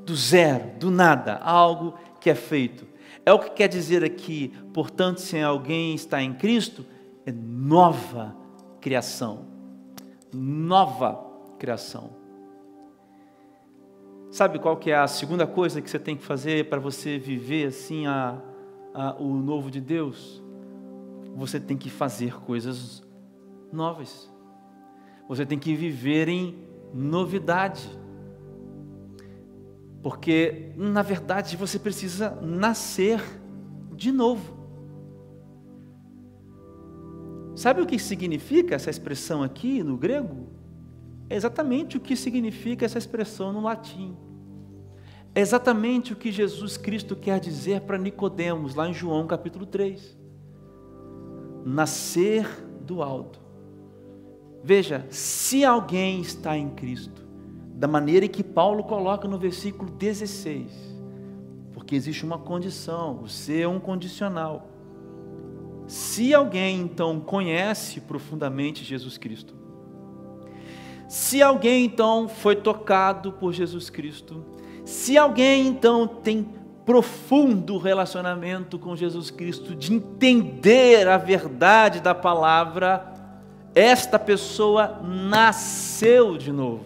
do 0.05 0.15
zero, 0.15 0.71
do 0.79 0.89
nada, 0.89 1.35
algo 1.39 1.95
que 2.21 2.29
é 2.29 2.35
feito. 2.35 2.87
É 3.25 3.33
o 3.33 3.39
que 3.39 3.49
quer 3.49 3.67
dizer 3.67 4.05
aqui, 4.05 4.53
portanto, 4.73 5.17
se 5.17 5.37
alguém 5.41 5.93
está 5.95 6.23
em 6.23 6.33
Cristo, 6.33 6.85
é 7.25 7.31
nova 7.33 8.44
criação. 8.85 9.47
Nova 10.31 11.19
criação. 11.57 12.11
Sabe 14.29 14.59
qual 14.59 14.77
que 14.77 14.91
é 14.91 14.95
a 14.95 15.07
segunda 15.07 15.47
coisa 15.47 15.81
que 15.81 15.89
você 15.89 15.97
tem 15.97 16.15
que 16.15 16.23
fazer 16.23 16.69
para 16.69 16.79
você 16.79 17.17
viver 17.17 17.69
assim 17.69 18.05
a, 18.05 18.39
a, 18.93 19.15
o 19.15 19.33
novo 19.33 19.71
de 19.71 19.81
Deus? 19.81 20.39
Você 21.35 21.59
tem 21.59 21.75
que 21.75 21.89
fazer 21.89 22.39
coisas 22.41 23.03
novas. 23.73 24.31
Você 25.27 25.47
tem 25.47 25.57
que 25.57 25.73
viver 25.73 26.29
em 26.29 26.55
novidade. 26.93 27.89
Porque, 30.03 30.73
na 30.75 31.01
verdade, 31.01 31.57
você 31.57 31.79
precisa 31.79 32.37
nascer 32.39 33.19
de 33.95 34.11
novo. 34.11 34.54
Sabe 37.65 37.81
o 37.81 37.87
que 37.87 37.97
significa 37.97 38.75
essa 38.75 38.91
expressão 38.91 39.41
aqui 39.41 39.81
no 39.81 39.97
grego? 39.97 40.49
É 41.27 41.35
exatamente 41.35 41.97
o 41.97 41.99
que 41.99 42.15
significa 42.15 42.85
essa 42.85 42.99
expressão 42.99 43.51
no 43.51 43.59
latim. 43.59 44.15
É 45.33 45.41
exatamente 45.41 46.13
o 46.13 46.15
que 46.15 46.31
Jesus 46.31 46.77
Cristo 46.77 47.15
quer 47.15 47.39
dizer 47.39 47.81
para 47.81 47.97
Nicodemos, 47.97 48.75
lá 48.75 48.87
em 48.87 48.93
João 48.93 49.25
capítulo 49.25 49.65
3. 49.65 50.15
Nascer 51.65 52.47
do 52.81 53.01
alto. 53.01 53.39
Veja, 54.63 55.03
se 55.09 55.65
alguém 55.65 56.21
está 56.21 56.55
em 56.55 56.69
Cristo, 56.69 57.25
da 57.73 57.87
maneira 57.87 58.27
que 58.27 58.43
Paulo 58.43 58.83
coloca 58.83 59.27
no 59.27 59.39
versículo 59.39 59.89
16. 59.89 60.71
Porque 61.73 61.95
existe 61.95 62.23
uma 62.25 62.37
condição, 62.37 63.23
o 63.23 63.27
ser 63.27 63.61
é 63.61 63.67
um 63.67 63.79
condicional. 63.79 64.74
Se 65.87 66.33
alguém 66.33 66.79
então 66.81 67.19
conhece 67.19 68.01
profundamente 68.01 68.83
Jesus 68.83 69.17
Cristo, 69.17 69.53
se 71.07 71.41
alguém 71.41 71.85
então 71.85 72.27
foi 72.27 72.55
tocado 72.55 73.31
por 73.33 73.53
Jesus 73.53 73.89
Cristo, 73.89 74.43
se 74.83 75.17
alguém 75.17 75.67
então 75.67 76.07
tem 76.07 76.47
profundo 76.85 77.77
relacionamento 77.77 78.77
com 78.77 78.95
Jesus 78.95 79.31
Cristo, 79.31 79.75
de 79.75 79.93
entender 79.93 81.07
a 81.07 81.17
verdade 81.17 81.99
da 81.99 82.13
palavra, 82.13 83.13
esta 83.73 84.19
pessoa 84.19 84.99
nasceu 85.03 86.37
de 86.37 86.51
novo. 86.51 86.85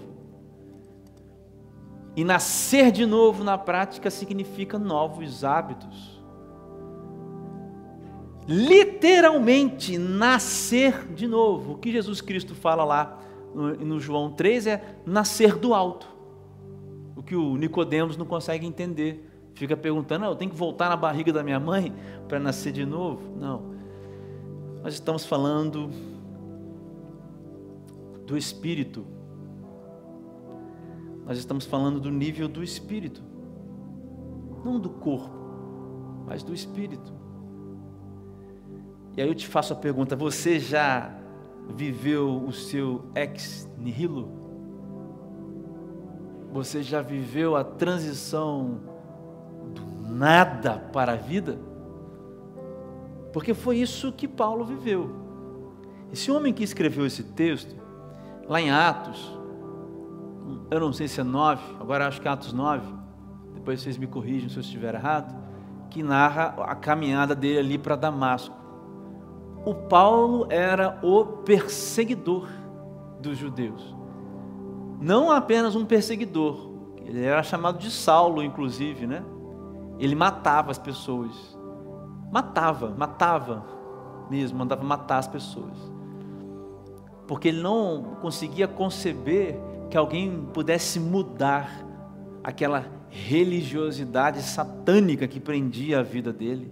E 2.16 2.24
nascer 2.24 2.92
de 2.92 3.06
novo 3.06 3.44
na 3.44 3.58
prática 3.58 4.10
significa 4.10 4.80
novos 4.80 5.44
hábitos. 5.44 6.19
Literalmente 8.50 9.98
nascer 9.98 11.06
de 11.14 11.28
novo. 11.28 11.74
O 11.74 11.78
que 11.78 11.92
Jesus 11.92 12.20
Cristo 12.20 12.56
fala 12.56 12.84
lá 12.84 13.22
no, 13.54 14.00
João 14.00 14.32
3 14.32 14.68
é 14.68 14.96
nascer 15.06 15.56
do 15.56 15.74
alto. 15.74 16.08
O 17.16 17.22
que 17.22 17.36
o 17.36 17.56
Nicodemos 17.56 18.18
não 18.18 18.26
consegue 18.26 18.66
entender. 18.66 19.26
Fica 19.54 19.78
perguntando, 19.78 20.26
eu 20.26 20.36
tenho 20.36 20.52
que 20.52 20.58
voltar 20.58 20.90
na 20.90 20.96
barriga 20.96 21.32
da 21.32 21.44
minha 21.44 21.60
mãe 21.60 21.94
para 22.28 22.40
nascer 22.40 22.72
de 22.72 22.86
novo? 22.86 23.36
Não. 23.38 23.76
Nós 24.82 24.94
estamos 24.94 25.26
falando 25.26 25.90
do 28.26 28.38
Espírito 28.38 29.06
nós 31.30 31.38
estamos 31.38 31.64
falando 31.64 32.00
do 32.00 32.10
nível 32.10 32.48
do 32.48 32.64
espírito, 32.64 33.22
não 34.66 34.80
do 34.80 34.90
corpo, 34.90 35.30
mas 36.26 36.42
do 36.42 36.56
espírito. 36.56 37.14
E 39.20 39.22
aí 39.22 39.28
eu 39.28 39.36
te 39.36 39.50
faço 39.50 39.74
a 39.74 39.76
pergunta: 39.76 40.16
você 40.16 40.62
já 40.62 41.12
viveu 41.76 42.42
o 42.42 42.54
seu 42.54 43.04
ex 43.14 43.70
nihilo? 43.78 44.32
Você 46.54 46.82
já 46.82 47.02
viveu 47.02 47.58
a 47.58 47.66
transição 47.66 48.80
do 49.76 50.10
nada 50.10 50.78
para 50.94 51.12
a 51.12 51.16
vida? 51.18 51.60
Porque 53.34 53.54
foi 53.54 53.80
isso 53.80 54.10
que 54.14 54.26
Paulo 54.26 54.64
viveu. 54.64 55.14
Esse 56.14 56.32
homem 56.32 56.54
que 56.54 56.64
escreveu 56.64 57.06
esse 57.06 57.24
texto, 57.24 57.76
lá 58.48 58.62
em 58.62 58.72
Atos, 58.72 59.38
eu 60.72 60.80
não 60.80 60.94
sei 60.94 61.10
se 61.10 61.20
é 61.20 61.26
9, 61.26 61.62
agora 61.78 62.08
acho 62.08 62.22
que 62.22 62.28
é 62.30 62.32
Atos 62.32 62.54
9, 62.54 62.88
depois 63.54 63.82
vocês 63.82 63.98
me 63.98 64.08
corrigem 64.08 64.48
se 64.48 64.56
eu 64.56 64.62
estiver 64.62 64.96
errado, 64.96 65.36
que 65.90 66.02
narra 66.02 66.56
a 66.64 66.74
caminhada 66.74 67.36
dele 67.36 67.60
ali 67.60 67.78
para 67.78 67.98
Damasco. 67.98 68.59
O 69.66 69.74
Paulo 69.74 70.48
era 70.50 71.00
o 71.04 71.26
perseguidor 71.26 72.48
dos 73.20 73.38
judeus. 73.38 73.96
Não 75.02 75.32
apenas 75.32 75.76
um 75.76 75.86
perseguidor, 75.86 76.70
ele 77.06 77.24
era 77.24 77.42
chamado 77.42 77.80
de 77.80 77.90
Saulo, 77.90 78.44
inclusive, 78.44 79.08
né? 79.08 79.24
Ele 79.98 80.16
matava 80.16 80.72
as 80.72 80.78
pessoas. 80.78 81.58
Matava, 82.32 82.94
matava 82.96 83.66
mesmo, 84.30 84.60
mandava 84.60 84.84
matar 84.84 85.18
as 85.18 85.28
pessoas. 85.28 85.76
Porque 87.28 87.50
ele 87.50 87.62
não 87.62 88.18
conseguia 88.22 88.68
conceber 88.68 89.60
que 89.90 89.98
alguém 89.98 90.48
pudesse 90.54 91.00
mudar 91.00 91.86
aquela 92.44 92.86
religiosidade 93.10 94.42
satânica 94.42 95.28
que 95.28 95.40
prendia 95.40 96.00
a 96.00 96.04
vida 96.04 96.32
dele. 96.32 96.72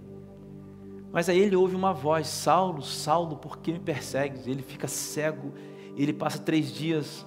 Mas 1.17 1.29
aí 1.29 1.39
ele 1.39 1.55
ouve 1.55 1.75
uma 1.75 1.91
voz: 1.91 2.27
Saulo, 2.27 2.83
Saulo, 2.83 3.37
por 3.37 3.57
que 3.57 3.71
me 3.71 3.79
persegues? 3.79 4.45
Ele 4.45 4.61
fica 4.61 4.87
cego, 4.87 5.51
ele 5.95 6.13
passa 6.13 6.37
três 6.37 6.71
dias 6.71 7.25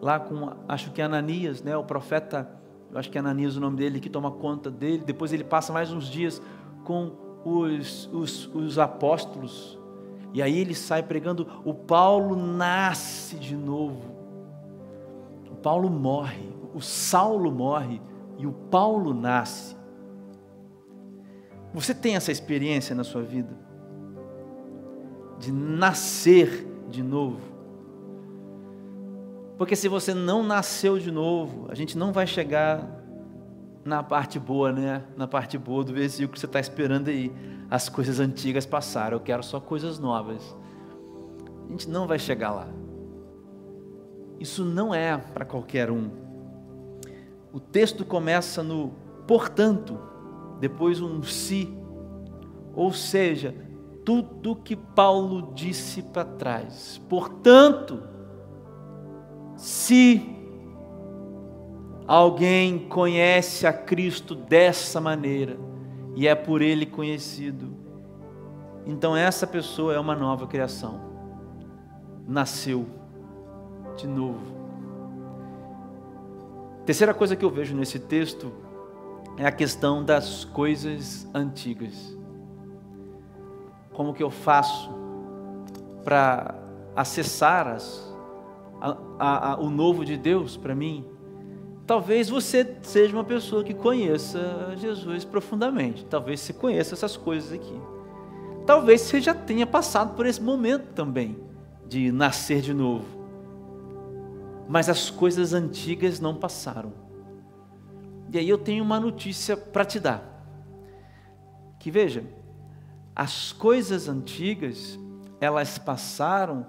lá 0.00 0.18
com, 0.18 0.54
acho 0.66 0.90
que 0.90 1.02
é 1.02 1.04
Ananias, 1.04 1.62
né, 1.62 1.76
o 1.76 1.84
profeta, 1.84 2.50
eu 2.90 2.98
acho 2.98 3.10
que 3.10 3.18
é 3.18 3.20
Ananias 3.20 3.54
o 3.54 3.60
nome 3.60 3.76
dele, 3.76 4.00
que 4.00 4.08
toma 4.08 4.30
conta 4.30 4.70
dele. 4.70 5.02
Depois 5.04 5.34
ele 5.34 5.44
passa 5.44 5.70
mais 5.70 5.92
uns 5.92 6.08
dias 6.08 6.40
com 6.82 7.12
os, 7.44 8.08
os, 8.10 8.46
os 8.54 8.78
apóstolos, 8.78 9.78
e 10.32 10.40
aí 10.40 10.58
ele 10.58 10.74
sai 10.74 11.02
pregando. 11.02 11.46
O 11.62 11.74
Paulo 11.74 12.34
nasce 12.36 13.36
de 13.36 13.54
novo 13.54 14.16
Paulo 15.66 15.90
morre, 15.90 16.48
o 16.72 16.80
Saulo 16.80 17.50
morre 17.50 18.00
e 18.38 18.46
o 18.46 18.52
Paulo 18.52 19.12
nasce. 19.12 19.75
Você 21.76 21.94
tem 21.94 22.16
essa 22.16 22.32
experiência 22.32 22.94
na 22.94 23.04
sua 23.04 23.20
vida? 23.20 23.54
De 25.38 25.52
nascer 25.52 26.66
de 26.88 27.02
novo? 27.02 27.38
Porque 29.58 29.76
se 29.76 29.86
você 29.86 30.14
não 30.14 30.42
nasceu 30.42 30.98
de 30.98 31.10
novo, 31.10 31.66
a 31.68 31.74
gente 31.74 31.98
não 31.98 32.14
vai 32.14 32.26
chegar 32.26 32.82
na 33.84 34.02
parte 34.02 34.38
boa, 34.38 34.72
né? 34.72 35.04
Na 35.18 35.26
parte 35.26 35.58
boa 35.58 35.84
do 35.84 35.92
versículo 35.92 36.32
que 36.32 36.40
você 36.40 36.46
está 36.46 36.58
esperando 36.58 37.08
aí. 37.08 37.30
As 37.70 37.90
coisas 37.90 38.20
antigas 38.20 38.64
passaram, 38.64 39.18
eu 39.18 39.20
quero 39.20 39.42
só 39.42 39.60
coisas 39.60 39.98
novas. 39.98 40.56
A 41.68 41.72
gente 41.72 41.90
não 41.90 42.06
vai 42.06 42.18
chegar 42.18 42.52
lá. 42.52 42.68
Isso 44.40 44.64
não 44.64 44.94
é 44.94 45.18
para 45.18 45.44
qualquer 45.44 45.90
um. 45.90 46.08
O 47.52 47.60
texto 47.60 48.02
começa 48.02 48.62
no 48.62 48.94
portanto, 49.26 50.15
depois 50.60 51.00
um 51.00 51.22
se. 51.22 51.72
Ou 52.74 52.92
seja, 52.92 53.54
tudo 54.04 54.56
que 54.56 54.76
Paulo 54.76 55.52
disse 55.54 56.02
para 56.02 56.24
trás. 56.24 57.00
Portanto, 57.08 58.02
se 59.56 60.22
alguém 62.06 62.88
conhece 62.88 63.66
a 63.66 63.72
Cristo 63.72 64.34
dessa 64.34 65.00
maneira 65.00 65.58
e 66.14 66.28
é 66.28 66.34
por 66.34 66.62
ele 66.62 66.86
conhecido, 66.86 67.74
então 68.86 69.16
essa 69.16 69.46
pessoa 69.46 69.94
é 69.94 69.98
uma 69.98 70.14
nova 70.14 70.46
criação. 70.46 71.00
Nasceu 72.28 72.86
de 73.96 74.06
novo. 74.06 74.54
Terceira 76.84 77.12
coisa 77.12 77.34
que 77.34 77.44
eu 77.44 77.50
vejo 77.50 77.74
nesse 77.74 77.98
texto 77.98 78.52
é 79.38 79.46
a 79.46 79.52
questão 79.52 80.04
das 80.04 80.44
coisas 80.44 81.28
antigas. 81.34 82.16
Como 83.92 84.12
que 84.12 84.22
eu 84.22 84.30
faço 84.30 84.90
para 86.04 86.54
acessar 86.94 87.66
as, 87.66 88.14
a, 88.80 88.96
a, 89.18 89.52
a, 89.52 89.60
o 89.60 89.70
novo 89.70 90.04
de 90.04 90.16
Deus 90.16 90.56
para 90.56 90.74
mim? 90.74 91.04
Talvez 91.86 92.28
você 92.28 92.76
seja 92.82 93.14
uma 93.14 93.24
pessoa 93.24 93.62
que 93.62 93.72
conheça 93.72 94.74
Jesus 94.76 95.24
profundamente. 95.24 96.04
Talvez 96.04 96.40
você 96.40 96.52
conheça 96.52 96.94
essas 96.94 97.16
coisas 97.16 97.52
aqui. 97.52 97.80
Talvez 98.66 99.02
você 99.02 99.20
já 99.20 99.34
tenha 99.34 99.66
passado 99.66 100.14
por 100.14 100.26
esse 100.26 100.42
momento 100.42 100.92
também 100.94 101.38
de 101.88 102.10
nascer 102.10 102.60
de 102.60 102.74
novo 102.74 103.16
mas 104.68 104.88
as 104.88 105.10
coisas 105.10 105.52
antigas 105.52 106.20
não 106.20 106.34
passaram. 106.34 106.92
E 108.32 108.38
aí 108.38 108.48
eu 108.48 108.58
tenho 108.58 108.82
uma 108.82 108.98
notícia 108.98 109.56
para 109.56 109.84
te 109.84 110.00
dar. 110.00 110.22
Que 111.78 111.90
veja, 111.90 112.24
as 113.14 113.52
coisas 113.52 114.08
antigas, 114.08 114.98
elas 115.40 115.78
passaram 115.78 116.66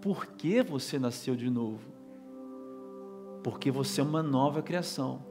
porque 0.00 0.62
você 0.62 0.98
nasceu 0.98 1.36
de 1.36 1.50
novo. 1.50 1.90
Porque 3.42 3.70
você 3.70 4.00
é 4.00 4.04
uma 4.04 4.22
nova 4.22 4.62
criação. 4.62 5.22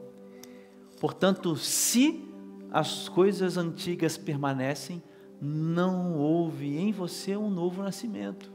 Portanto, 1.00 1.56
se 1.56 2.28
as 2.70 3.08
coisas 3.08 3.56
antigas 3.56 4.16
permanecem, 4.16 5.02
não 5.40 6.16
houve 6.16 6.76
em 6.76 6.92
você 6.92 7.36
um 7.36 7.50
novo 7.50 7.82
nascimento. 7.82 8.52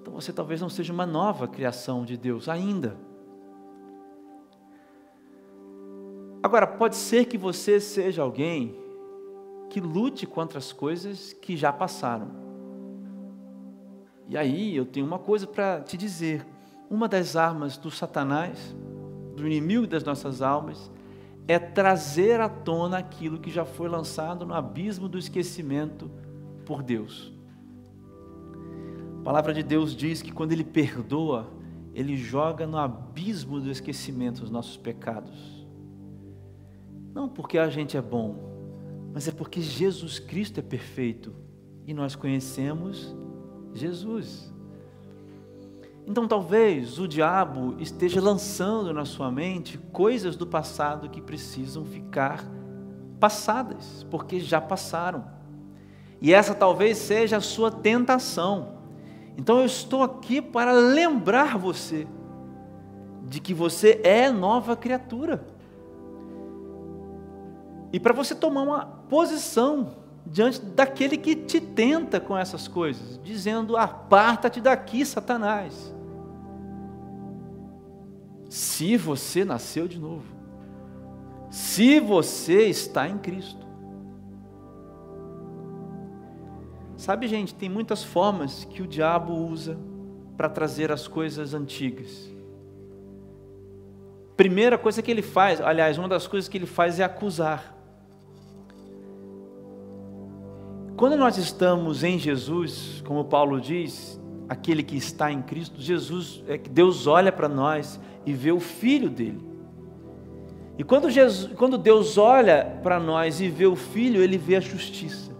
Então 0.00 0.14
você 0.14 0.32
talvez 0.32 0.60
não 0.60 0.68
seja 0.68 0.92
uma 0.92 1.04
nova 1.04 1.48
criação 1.48 2.04
de 2.04 2.16
Deus 2.16 2.48
ainda. 2.48 2.96
Agora, 6.50 6.66
pode 6.66 6.96
ser 6.96 7.26
que 7.26 7.38
você 7.38 7.78
seja 7.78 8.22
alguém 8.22 8.74
que 9.68 9.78
lute 9.78 10.26
contra 10.26 10.58
as 10.58 10.72
coisas 10.72 11.32
que 11.32 11.56
já 11.56 11.72
passaram. 11.72 12.28
E 14.28 14.36
aí 14.36 14.74
eu 14.74 14.84
tenho 14.84 15.06
uma 15.06 15.20
coisa 15.20 15.46
para 15.46 15.80
te 15.80 15.96
dizer: 15.96 16.44
uma 16.90 17.06
das 17.06 17.36
armas 17.36 17.76
do 17.76 17.88
Satanás, 17.88 18.74
do 19.36 19.46
inimigo 19.46 19.86
das 19.86 20.02
nossas 20.02 20.42
almas, 20.42 20.90
é 21.46 21.56
trazer 21.56 22.40
à 22.40 22.48
tona 22.48 22.98
aquilo 22.98 23.38
que 23.38 23.48
já 23.48 23.64
foi 23.64 23.88
lançado 23.88 24.44
no 24.44 24.52
abismo 24.52 25.08
do 25.08 25.18
esquecimento 25.18 26.10
por 26.66 26.82
Deus. 26.82 27.32
A 29.20 29.22
palavra 29.22 29.54
de 29.54 29.62
Deus 29.62 29.94
diz 29.94 30.20
que 30.20 30.32
quando 30.32 30.50
Ele 30.50 30.64
perdoa, 30.64 31.48
Ele 31.94 32.16
joga 32.16 32.66
no 32.66 32.76
abismo 32.76 33.60
do 33.60 33.70
esquecimento 33.70 34.42
os 34.42 34.50
nossos 34.50 34.76
pecados. 34.76 35.59
Não 37.14 37.28
porque 37.28 37.58
a 37.58 37.68
gente 37.68 37.96
é 37.96 38.02
bom, 38.02 38.36
mas 39.12 39.26
é 39.28 39.32
porque 39.32 39.60
Jesus 39.60 40.18
Cristo 40.18 40.60
é 40.60 40.62
perfeito 40.62 41.34
e 41.86 41.92
nós 41.92 42.14
conhecemos 42.14 43.14
Jesus. 43.74 44.52
Então 46.06 46.26
talvez 46.26 46.98
o 46.98 47.06
diabo 47.06 47.76
esteja 47.78 48.20
lançando 48.20 48.92
na 48.92 49.04
sua 49.04 49.30
mente 49.30 49.78
coisas 49.92 50.36
do 50.36 50.46
passado 50.46 51.08
que 51.08 51.20
precisam 51.20 51.84
ficar 51.84 52.44
passadas, 53.18 54.06
porque 54.10 54.40
já 54.40 54.60
passaram. 54.60 55.24
E 56.20 56.32
essa 56.32 56.54
talvez 56.54 56.98
seja 56.98 57.36
a 57.36 57.40
sua 57.40 57.70
tentação 57.70 58.80
então 59.40 59.60
eu 59.60 59.64
estou 59.64 60.02
aqui 60.02 60.42
para 60.42 60.70
lembrar 60.70 61.56
você 61.56 62.06
de 63.26 63.40
que 63.40 63.54
você 63.54 63.98
é 64.04 64.30
nova 64.30 64.76
criatura. 64.76 65.42
E 67.92 67.98
para 67.98 68.12
você 68.12 68.34
tomar 68.34 68.62
uma 68.62 68.86
posição 68.86 69.96
diante 70.24 70.60
daquele 70.60 71.16
que 71.16 71.34
te 71.34 71.60
tenta 71.60 72.20
com 72.20 72.36
essas 72.36 72.68
coisas, 72.68 73.20
dizendo: 73.22 73.76
aparta-te 73.76 74.60
daqui, 74.60 75.04
Satanás. 75.04 75.94
Se 78.48 78.96
você 78.96 79.44
nasceu 79.44 79.86
de 79.86 79.98
novo, 79.98 80.26
se 81.50 82.00
você 82.00 82.66
está 82.66 83.08
em 83.08 83.18
Cristo, 83.18 83.70
Sabe, 87.00 87.26
gente, 87.26 87.54
tem 87.54 87.66
muitas 87.66 88.04
formas 88.04 88.62
que 88.66 88.82
o 88.82 88.86
diabo 88.86 89.32
usa 89.32 89.78
para 90.36 90.50
trazer 90.50 90.92
as 90.92 91.08
coisas 91.08 91.54
antigas. 91.54 92.30
Primeira 94.36 94.76
coisa 94.76 95.00
que 95.00 95.10
ele 95.10 95.22
faz, 95.22 95.62
aliás, 95.62 95.96
uma 95.96 96.06
das 96.06 96.26
coisas 96.26 96.46
que 96.46 96.58
ele 96.58 96.66
faz 96.66 97.00
é 97.00 97.02
acusar. 97.02 97.74
Quando 101.00 101.16
nós 101.16 101.38
estamos 101.38 102.04
em 102.04 102.18
Jesus, 102.18 103.02
como 103.06 103.24
Paulo 103.24 103.58
diz, 103.58 104.20
aquele 104.46 104.82
que 104.82 104.98
está 104.98 105.32
em 105.32 105.40
Cristo, 105.40 105.80
Jesus, 105.80 106.44
é 106.46 106.58
que 106.58 106.68
Deus 106.68 107.06
olha 107.06 107.32
para 107.32 107.48
nós 107.48 107.98
e 108.26 108.34
vê 108.34 108.52
o 108.52 108.60
filho 108.60 109.08
dele. 109.08 109.40
E 110.76 110.84
quando, 110.84 111.08
Jesus, 111.08 111.54
quando 111.56 111.78
Deus 111.78 112.18
olha 112.18 112.78
para 112.82 113.00
nós 113.00 113.40
e 113.40 113.48
vê 113.48 113.64
o 113.64 113.74
filho, 113.74 114.20
ele 114.20 114.36
vê 114.36 114.56
a 114.56 114.60
justiça. 114.60 115.32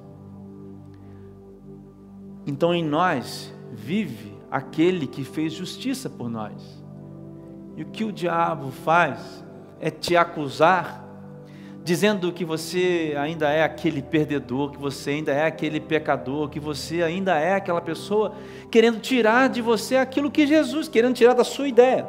Então 2.46 2.74
em 2.74 2.82
nós 2.82 3.52
vive 3.70 4.32
aquele 4.50 5.06
que 5.06 5.24
fez 5.24 5.52
justiça 5.52 6.08
por 6.08 6.30
nós. 6.30 6.82
E 7.76 7.82
o 7.82 7.86
que 7.86 8.02
o 8.02 8.10
diabo 8.10 8.70
faz 8.70 9.44
é 9.78 9.90
te 9.90 10.16
acusar, 10.16 11.06
dizendo 11.82 12.32
que 12.32 12.44
você 12.44 13.14
ainda 13.18 13.50
é 13.50 13.62
aquele 13.62 14.02
perdedor, 14.02 14.70
que 14.70 14.78
você 14.78 15.10
ainda 15.10 15.32
é 15.32 15.46
aquele 15.46 15.80
pecador, 15.80 16.48
que 16.48 16.60
você 16.60 17.02
ainda 17.02 17.38
é 17.38 17.54
aquela 17.54 17.80
pessoa 17.80 18.34
querendo 18.70 19.00
tirar 19.00 19.48
de 19.48 19.62
você 19.62 19.96
aquilo 19.96 20.30
que 20.30 20.46
Jesus, 20.46 20.88
querendo 20.88 21.14
tirar 21.14 21.34
da 21.34 21.44
sua 21.44 21.68
ideia, 21.68 22.06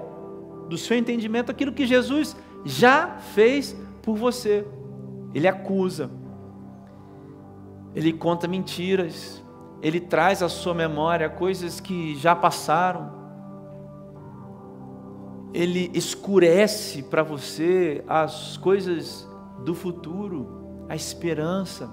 do 0.69 0.77
seu 0.77 0.97
entendimento, 0.97 1.51
aquilo 1.51 1.71
que 1.71 1.87
Jesus 1.87 2.35
já 2.65 3.17
fez 3.33 3.75
por 4.01 4.15
você. 4.15 4.65
Ele 5.33 5.47
acusa, 5.47 6.11
ele 7.95 8.11
conta 8.11 8.47
mentiras, 8.47 9.41
ele 9.81 9.99
traz 9.99 10.43
à 10.43 10.49
sua 10.49 10.73
memória 10.73 11.29
coisas 11.29 11.79
que 11.79 12.15
já 12.15 12.35
passaram. 12.35 13.21
Ele 15.53 15.91
escurece 15.93 17.03
para 17.03 17.23
você 17.23 18.03
as 18.07 18.55
coisas 18.57 19.30
do 19.63 19.73
futuro, 19.73 20.85
a 20.89 20.95
esperança. 20.95 21.89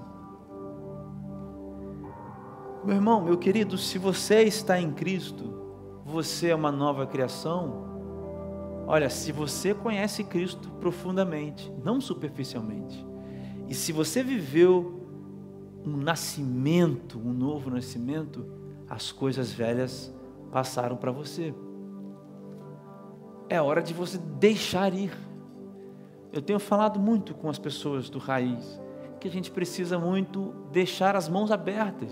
Meu 2.83 2.95
irmão, 2.95 3.21
meu 3.21 3.37
querido, 3.37 3.77
se 3.77 3.97
você 3.97 4.43
está 4.43 4.79
em 4.79 4.91
Cristo, 4.91 5.53
você 6.05 6.49
é 6.49 6.55
uma 6.55 6.71
nova 6.71 7.05
criação. 7.05 7.87
Olha, 8.87 9.09
se 9.09 9.31
você 9.31 9.73
conhece 9.73 10.23
Cristo 10.23 10.69
profundamente, 10.79 11.71
não 11.83 12.01
superficialmente, 12.01 13.05
e 13.67 13.75
se 13.75 13.91
você 13.91 14.23
viveu 14.23 14.99
um 15.85 15.95
nascimento, 15.95 17.19
um 17.19 17.31
novo 17.31 17.69
nascimento, 17.69 18.45
as 18.89 19.11
coisas 19.11 19.51
velhas 19.51 20.11
passaram 20.51 20.97
para 20.97 21.11
você. 21.11 21.53
É 23.47 23.61
hora 23.61 23.81
de 23.81 23.93
você 23.93 24.17
deixar 24.17 24.93
ir. 24.93 25.11
Eu 26.31 26.41
tenho 26.41 26.59
falado 26.59 26.99
muito 26.99 27.33
com 27.33 27.49
as 27.49 27.57
pessoas 27.57 28.09
do 28.09 28.19
raiz 28.19 28.79
que 29.19 29.27
a 29.27 29.31
gente 29.31 29.51
precisa 29.51 29.99
muito 29.99 30.53
deixar 30.71 31.15
as 31.15 31.27
mãos 31.27 31.51
abertas. 31.51 32.11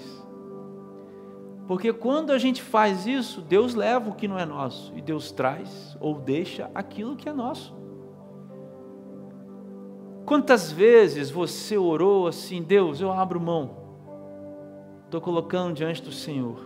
Porque 1.68 1.92
quando 1.92 2.32
a 2.32 2.38
gente 2.38 2.62
faz 2.62 3.06
isso, 3.06 3.42
Deus 3.42 3.76
leva 3.76 4.10
o 4.10 4.16
que 4.16 4.28
não 4.28 4.40
é 4.40 4.46
nosso 4.46 4.94
e 4.96 5.02
Deus 5.02 5.32
traz 5.32 5.98
ou 6.00 6.20
deixa 6.20 6.70
aquilo 6.74 7.16
que 7.16 7.28
é 7.28 7.34
nosso. 7.34 7.76
Quantas 10.26 10.72
vezes 10.72 11.30
você 11.30 11.78
orou 11.78 12.28
assim, 12.28 12.62
Deus, 12.62 13.00
eu 13.00 13.12
abro 13.12 13.40
mão, 13.40 13.78
estou 15.06 15.22
colocando 15.22 15.74
diante 15.74 16.02
do 16.02 16.12
Senhor 16.12 16.60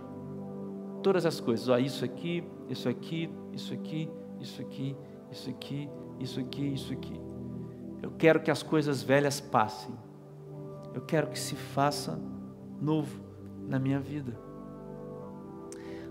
todas 1.03 1.25
as 1.25 1.39
coisas, 1.39 1.67
ó, 1.67 1.77
isso 1.77 2.05
aqui, 2.05 2.43
isso 2.69 2.87
aqui, 2.87 3.29
isso 3.51 3.73
aqui, 3.73 4.09
isso 4.39 4.61
aqui, 4.61 4.95
isso 5.31 5.49
aqui, 5.49 5.89
isso 6.19 6.39
aqui, 6.39 6.73
isso 6.73 6.93
aqui. 6.93 7.30
Eu 8.01 8.11
quero 8.11 8.39
que 8.39 8.49
as 8.49 8.63
coisas 8.63 9.03
velhas 9.03 9.39
passem, 9.39 9.93
eu 10.93 11.01
quero 11.01 11.27
que 11.27 11.39
se 11.39 11.55
faça 11.55 12.19
novo 12.81 13.21
na 13.67 13.77
minha 13.79 13.99
vida. 13.99 14.37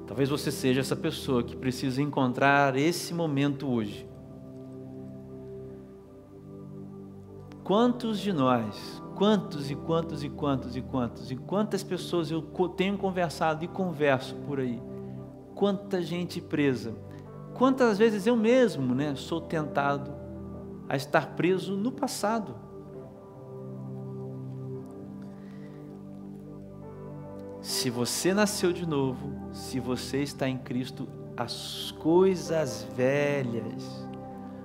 Talvez 0.06 0.28
você 0.28 0.50
seja 0.50 0.80
essa 0.80 0.96
pessoa 0.96 1.42
que 1.42 1.56
precisa 1.56 2.00
encontrar 2.00 2.76
esse 2.76 3.14
momento 3.14 3.68
hoje. 3.68 4.08
Quantos 7.62 8.18
de 8.18 8.32
nós, 8.32 9.00
quantos 9.14 9.70
e 9.70 9.76
quantos 9.76 10.24
e 10.24 10.28
quantos 10.28 10.76
e 10.76 10.82
quantos, 10.82 11.30
e 11.30 11.36
quantas 11.36 11.84
pessoas 11.84 12.30
eu 12.30 12.42
tenho 12.76 12.98
conversado 12.98 13.64
e 13.64 13.68
converso 13.68 14.34
por 14.46 14.58
aí, 14.58 14.82
quanta 15.54 16.02
gente 16.02 16.40
presa, 16.40 16.92
quantas 17.54 17.96
vezes 17.98 18.26
eu 18.26 18.34
mesmo 18.36 18.94
né, 18.94 19.14
sou 19.14 19.40
tentado 19.40 20.19
a 20.90 20.96
estar 20.96 21.36
preso 21.36 21.74
no 21.74 21.90
passado 21.90 22.70
Se 27.60 27.90
você 27.90 28.32
nasceu 28.32 28.72
de 28.72 28.86
novo, 28.86 29.32
se 29.52 29.78
você 29.78 30.22
está 30.22 30.48
em 30.48 30.56
Cristo, 30.56 31.06
as 31.36 31.90
coisas 31.92 32.86
velhas, 32.96 34.06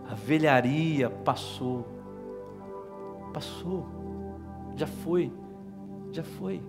a 0.10 0.16
velharia 0.16 1.10
passou. 1.10 1.86
Passou. 3.34 3.86
Já 4.76 4.88
foi. 4.88 5.32
Já 6.12 6.24
foi. 6.24 6.62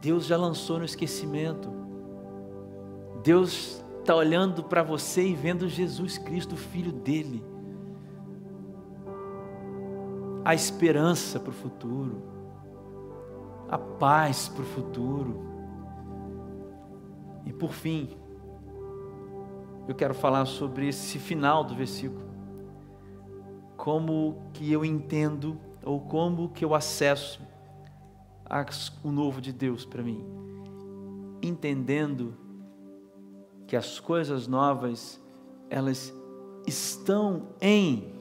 Deus 0.00 0.24
já 0.24 0.36
lançou 0.36 0.78
no 0.78 0.84
esquecimento. 0.84 1.68
Deus 3.22 3.84
está 4.00 4.14
olhando 4.14 4.62
para 4.62 4.84
você 4.84 5.26
e 5.26 5.34
vendo 5.34 5.68
Jesus 5.68 6.16
Cristo, 6.16 6.56
Filho 6.56 6.92
dele. 6.92 7.44
A 10.48 10.54
esperança 10.54 11.38
para 11.38 11.50
o 11.50 11.52
futuro 11.52 12.38
a 13.68 13.76
paz 13.76 14.48
para 14.48 14.62
o 14.62 14.66
futuro. 14.66 15.46
E 17.44 17.52
por 17.52 17.72
fim, 17.72 18.16
eu 19.86 19.94
quero 19.94 20.14
falar 20.14 20.46
sobre 20.46 20.88
esse 20.88 21.18
final 21.18 21.62
do 21.62 21.74
versículo. 21.74 22.26
Como 23.76 24.42
que 24.52 24.72
eu 24.72 24.84
entendo 24.84 25.58
ou 25.84 26.00
como 26.00 26.48
que 26.48 26.64
eu 26.64 26.74
acesso 26.74 27.46
o 29.04 29.10
novo 29.10 29.42
de 29.42 29.52
Deus 29.52 29.84
para 29.84 30.02
mim, 30.02 30.24
entendendo 31.42 32.34
que 33.66 33.76
as 33.76 34.00
coisas 34.00 34.46
novas 34.46 35.22
elas 35.68 36.14
estão 36.66 37.48
em 37.60 38.17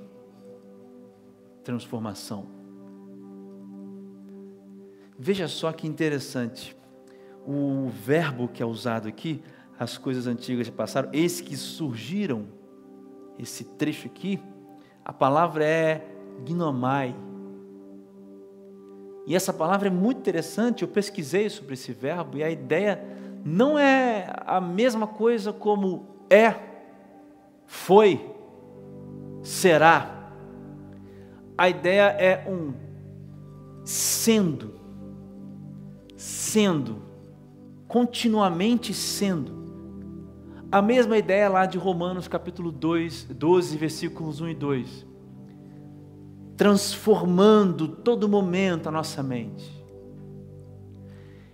transformação. 1.67 2.45
Veja 5.19 5.49
só 5.49 5.69
que 5.73 5.85
interessante. 5.85 6.73
O 7.45 7.89
verbo 7.89 8.47
que 8.47 8.63
é 8.63 8.65
usado 8.65 9.09
aqui, 9.09 9.43
as 9.77 9.97
coisas 9.97 10.27
antigas 10.27 10.67
já 10.67 10.71
passaram, 10.71 11.09
eis 11.11 11.41
que 11.41 11.57
surgiram, 11.57 12.47
esse 13.37 13.65
trecho 13.65 14.07
aqui, 14.07 14.39
a 15.03 15.11
palavra 15.11 15.65
é 15.65 16.07
gnomai. 16.45 17.13
E 19.25 19.35
essa 19.35 19.51
palavra 19.51 19.89
é 19.89 19.91
muito 19.91 20.19
interessante, 20.19 20.83
eu 20.83 20.87
pesquisei 20.87 21.49
sobre 21.49 21.73
esse 21.73 21.91
verbo 21.91 22.37
e 22.37 22.43
a 22.45 22.49
ideia 22.49 23.03
não 23.43 23.77
é 23.77 24.33
a 24.45 24.61
mesma 24.61 25.05
coisa 25.05 25.51
como 25.51 26.07
é, 26.29 26.55
foi, 27.65 28.33
será. 29.43 30.16
A 31.57 31.69
ideia 31.69 32.15
é 32.19 32.47
um 32.49 32.73
sendo 33.83 34.77
sendo, 36.17 37.03
continuamente 37.87 38.93
sendo. 38.93 39.55
A 40.71 40.81
mesma 40.81 41.17
ideia 41.17 41.47
lá 41.47 41.65
de 41.65 41.77
Romanos 41.77 42.27
capítulo 42.27 42.71
2, 42.71 43.25
12, 43.25 43.77
versículos 43.77 44.41
1 44.41 44.49
e 44.49 44.55
2. 44.55 45.07
Transformando 46.57 47.87
todo 47.87 48.27
momento 48.27 48.89
a 48.89 48.91
nossa 48.91 49.21
mente. 49.21 49.71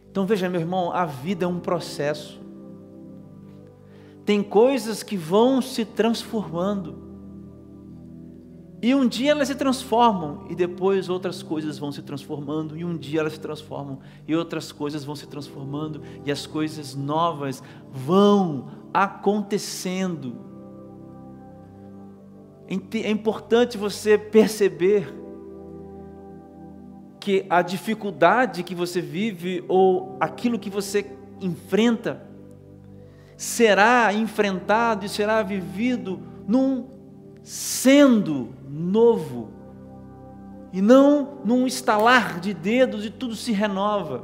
Então 0.10 0.26
veja, 0.26 0.50
meu 0.50 0.62
irmão, 0.62 0.92
a 0.92 1.06
vida 1.06 1.46
é 1.46 1.48
um 1.48 1.60
processo. 1.60 2.42
Tem 4.26 4.42
coisas 4.42 5.04
que 5.04 5.18
vão 5.18 5.62
se 5.62 5.84
transformando. 5.84 7.03
E 8.84 8.94
um 8.94 9.08
dia 9.08 9.32
elas 9.32 9.48
se 9.48 9.56
transformam, 9.56 10.46
e 10.50 10.56
depois 10.56 11.08
outras 11.08 11.42
coisas 11.42 11.80
vão 11.80 11.90
se 11.90 12.02
transformando, 12.02 12.76
e 12.76 12.84
um 12.84 12.98
dia 12.98 13.22
elas 13.22 13.32
se 13.32 13.40
transformam, 13.40 14.00
e 14.28 14.36
outras 14.36 14.74
coisas 14.74 15.06
vão 15.06 15.16
se 15.16 15.26
transformando, 15.26 16.02
e 16.26 16.30
as 16.30 16.46
coisas 16.46 16.94
novas 16.94 17.64
vão 17.90 18.68
acontecendo. 18.94 20.36
É 22.68 23.10
importante 23.10 23.78
você 23.78 24.18
perceber 24.18 25.14
que 27.22 27.46
a 27.50 27.62
dificuldade 27.62 28.64
que 28.64 28.76
você 28.76 29.00
vive, 29.00 29.64
ou 29.70 30.18
aquilo 30.20 30.60
que 30.60 30.70
você 30.70 31.10
enfrenta, 31.40 32.22
será 33.38 34.14
enfrentado 34.14 35.06
e 35.06 35.10
será 35.10 35.42
vivido 35.42 36.20
num 36.46 36.93
sendo 37.44 38.54
novo, 38.68 39.50
e 40.72 40.82
não 40.82 41.40
num 41.44 41.68
estalar 41.68 42.40
de 42.40 42.54
dedos 42.54 43.06
e 43.06 43.10
tudo 43.10 43.36
se 43.36 43.52
renova. 43.52 44.24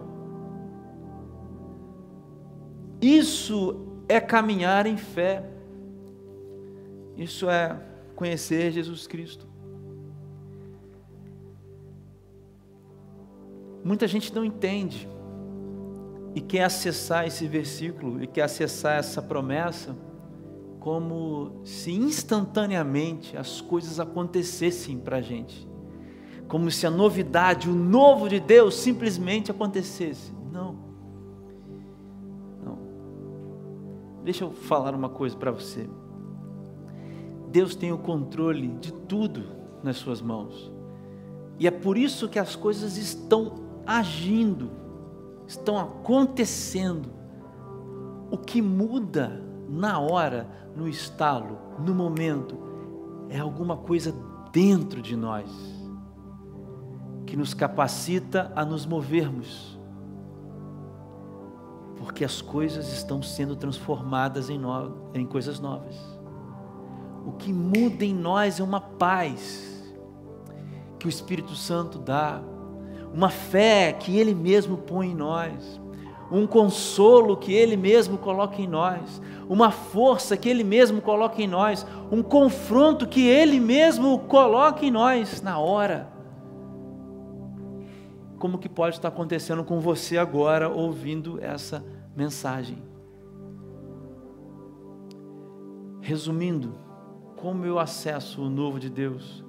Isso 3.02 3.86
é 4.08 4.20
caminhar 4.20 4.86
em 4.88 4.98
fé, 4.98 5.48
isso 7.16 7.50
é 7.50 7.78
conhecer 8.16 8.72
Jesus 8.72 9.06
Cristo. 9.06 9.48
Muita 13.84 14.08
gente 14.08 14.34
não 14.34 14.44
entende 14.44 15.08
e 16.36 16.42
quer 16.42 16.64
acessar 16.64 17.26
esse 17.28 17.48
versículo 17.48 18.22
e 18.22 18.28
quer 18.28 18.44
acessar 18.44 18.98
essa 18.98 19.22
promessa 19.22 19.96
como 20.80 21.60
se 21.64 21.92
instantaneamente 21.92 23.36
as 23.36 23.60
coisas 23.60 24.00
acontecessem 24.00 24.98
para 24.98 25.18
a 25.18 25.22
gente, 25.22 25.68
como 26.48 26.72
se 26.72 26.88
a 26.88 26.90
novidade, 26.90 27.70
o 27.70 27.76
novo 27.76 28.30
de 28.30 28.40
Deus 28.40 28.76
simplesmente 28.76 29.52
acontecesse. 29.52 30.34
Não, 30.52 30.76
não. 32.64 32.80
Deixa 34.24 34.46
eu 34.46 34.52
falar 34.52 34.96
uma 34.96 35.10
coisa 35.10 35.36
para 35.36 35.52
você. 35.52 35.88
Deus 37.52 37.76
tem 37.76 37.92
o 37.92 37.98
controle 37.98 38.70
de 38.80 38.94
tudo 38.94 39.44
nas 39.84 39.98
suas 39.98 40.22
mãos, 40.22 40.72
e 41.60 41.68
é 41.68 41.72
por 41.72 41.98
isso 41.98 42.30
que 42.30 42.40
as 42.40 42.56
coisas 42.56 42.96
estão 42.96 43.56
agindo, 43.86 44.72
estão 45.46 45.78
acontecendo. 45.78 47.10
O 48.32 48.38
que 48.38 48.62
muda 48.62 49.49
na 49.70 50.00
hora 50.00 50.50
no 50.76 50.88
estalo, 50.88 51.58
no 51.80 51.94
momento, 51.94 52.58
é 53.30 53.40
alguma 53.40 53.78
coisa 53.78 54.16
dentro 54.52 55.02
de 55.02 55.16
nós 55.16 55.50
que 57.26 57.38
nos 57.38 57.54
capacita 57.54 58.52
a 58.56 58.66
nos 58.66 58.88
movermos, 58.88 59.80
porque 61.98 62.26
as 62.26 62.42
coisas 62.42 62.92
estão 62.92 63.22
sendo 63.22 63.56
transformadas 63.56 64.50
em, 64.50 64.58
no... 64.58 65.12
em 65.14 65.26
coisas 65.26 65.60
novas. 65.60 65.96
O 67.26 67.34
que 67.34 67.54
muda 67.54 68.04
em 68.04 68.16
nós 68.16 68.60
é 68.60 68.64
uma 68.64 68.82
paz 68.82 69.94
que 70.98 71.06
o 71.06 71.10
Espírito 71.10 71.56
Santo 71.56 72.00
dá, 72.00 72.42
uma 73.14 73.30
fé 73.30 73.94
que 73.94 74.18
Ele 74.18 74.34
mesmo 74.34 74.78
põe 74.78 75.12
em 75.12 75.16
nós, 75.16 75.80
um 76.32 76.46
consolo 76.46 77.36
que 77.36 77.54
Ele 77.54 77.76
mesmo 77.76 78.18
coloca 78.18 78.62
em 78.62 78.68
nós, 78.68 79.22
uma 79.48 79.72
força 79.72 80.38
que 80.38 80.48
Ele 80.48 80.64
mesmo 80.64 81.02
coloca 81.02 81.42
em 81.42 81.48
nós, 81.48 81.86
um 82.12 82.22
confronto 82.22 83.08
que 83.08 83.26
Ele 83.26 83.60
mesmo 83.60 84.20
coloca 84.20 84.86
em 84.86 84.92
nós 84.92 85.42
na 85.42 85.58
hora. 85.58 86.08
Como 88.38 88.58
que 88.58 88.70
pode 88.70 88.96
estar 88.96 89.10
acontecendo 89.10 89.64
com 89.64 89.80
você 89.80 90.18
agora 90.18 90.70
ouvindo 90.70 91.44
essa 91.44 91.84
mensagem. 92.16 92.78
Resumindo, 96.00 96.76
como 97.36 97.66
eu 97.66 97.78
acesso 97.78 98.42
o 98.42 98.50
novo 98.50 98.80
de 98.80 98.90
Deus? 98.90 99.44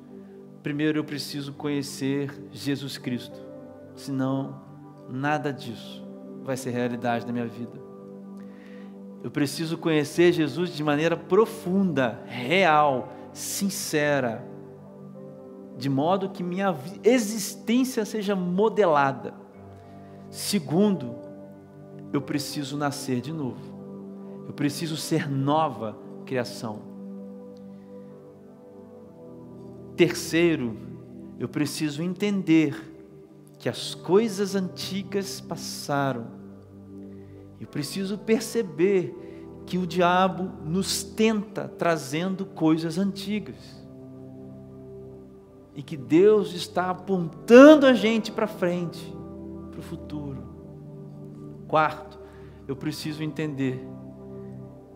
Primeiro 0.63 0.99
eu 0.99 1.05
preciso 1.05 1.53
conhecer 1.53 2.49
Jesus 2.51 2.99
Cristo, 2.99 3.41
senão 3.95 4.61
nada 5.09 5.53
disso 5.53 6.10
vai 6.43 6.57
ser 6.57 6.71
realidade 6.71 7.27
na 7.27 7.33
minha 7.33 7.47
vida. 7.47 7.81
Eu 9.23 9.31
preciso 9.31 9.77
conhecer 9.77 10.33
Jesus 10.33 10.71
de 10.75 10.83
maneira 10.83 11.17
profunda, 11.17 12.23
real, 12.27 13.13
sincera, 13.33 14.45
de 15.77 15.89
modo 15.89 16.31
que 16.31 16.43
minha 16.43 16.75
existência 17.05 18.05
seja 18.05 18.35
modelada. 18.35 19.35
Segundo, 20.31 21.17
eu 22.13 22.21
preciso 22.21 22.77
nascer 22.77 23.21
de 23.21 23.33
novo. 23.33 23.61
Eu 24.47 24.53
preciso 24.53 24.97
ser 24.97 25.31
nova 25.31 25.97
criação. 26.25 26.83
Terceiro, 29.97 30.77
eu 31.39 31.49
preciso 31.49 32.03
entender 32.03 32.90
que 33.61 33.69
as 33.69 33.95
coisas 33.95 34.57
antigas 34.57 35.39
passaram. 35.39 36.27
Eu 37.61 37.67
preciso 37.67 38.17
perceber 38.17 39.15
que 39.67 39.77
o 39.77 39.87
diabo 39.87 40.51
nos 40.65 41.05
tenta 41.05 41.69
trazendo 41.69 42.47
coisas 42.47 42.97
antigas. 42.97 43.87
E 45.75 45.83
que 45.83 45.95
Deus 45.95 46.55
está 46.55 46.89
apontando 46.89 47.87
a 47.87 47.93
gente 47.93 48.33
para 48.33 48.47
frente, 48.47 49.15
para 49.71 49.81
o 49.81 49.83
futuro. 49.83 50.43
Quarto, 51.69 52.19
eu 52.67 52.75
preciso 52.75 53.23
entender 53.23 53.87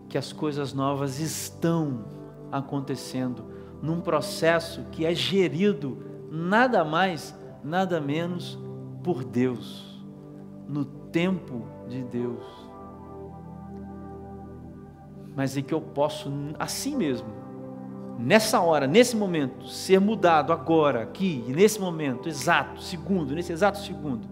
que 0.09 0.17
as 0.17 0.33
coisas 0.33 0.73
novas 0.73 1.19
estão 1.19 2.03
acontecendo 2.51 3.45
num 3.79 4.01
processo 4.01 4.85
que 4.91 5.05
é 5.05 5.13
gerido 5.13 5.99
nada 6.31 6.83
mais, 6.83 7.37
nada 7.65 7.99
menos 7.99 8.59
por 9.03 9.23
Deus, 9.23 9.99
no 10.67 10.85
tempo 10.85 11.65
de 11.89 12.03
Deus. 12.03 12.45
Mas 15.35 15.57
em 15.57 15.63
que 15.63 15.73
eu 15.73 15.81
posso, 15.81 16.31
assim 16.59 16.95
mesmo, 16.95 17.27
nessa 18.19 18.61
hora, 18.61 18.85
nesse 18.85 19.17
momento, 19.17 19.67
ser 19.67 19.99
mudado 19.99 20.53
agora, 20.53 21.01
aqui, 21.01 21.43
nesse 21.47 21.79
momento, 21.79 22.29
exato, 22.29 22.81
segundo, 22.81 23.33
nesse 23.33 23.51
exato 23.51 23.79
segundo, 23.79 24.27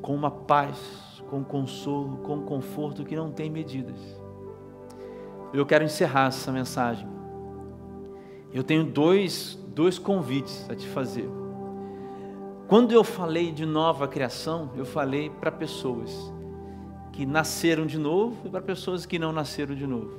com 0.00 0.14
uma 0.14 0.30
paz, 0.30 1.22
com 1.28 1.44
consolo, 1.44 2.16
com 2.18 2.40
conforto 2.42 3.04
que 3.04 3.14
não 3.14 3.30
tem 3.30 3.50
medidas. 3.50 4.00
Eu 5.52 5.66
quero 5.66 5.84
encerrar 5.84 6.28
essa 6.28 6.50
mensagem. 6.50 7.06
Eu 8.52 8.64
tenho 8.64 8.84
dois, 8.84 9.58
dois 9.68 9.98
convites 9.98 10.68
a 10.68 10.74
te 10.74 10.86
fazer. 10.88 11.43
Quando 12.66 12.92
eu 12.92 13.04
falei 13.04 13.52
de 13.52 13.66
nova 13.66 14.08
criação, 14.08 14.70
eu 14.74 14.86
falei 14.86 15.28
para 15.28 15.52
pessoas 15.52 16.32
que 17.12 17.26
nasceram 17.26 17.84
de 17.84 17.98
novo 17.98 18.36
e 18.46 18.48
para 18.48 18.62
pessoas 18.62 19.04
que 19.04 19.18
não 19.18 19.32
nasceram 19.32 19.74
de 19.74 19.86
novo. 19.86 20.18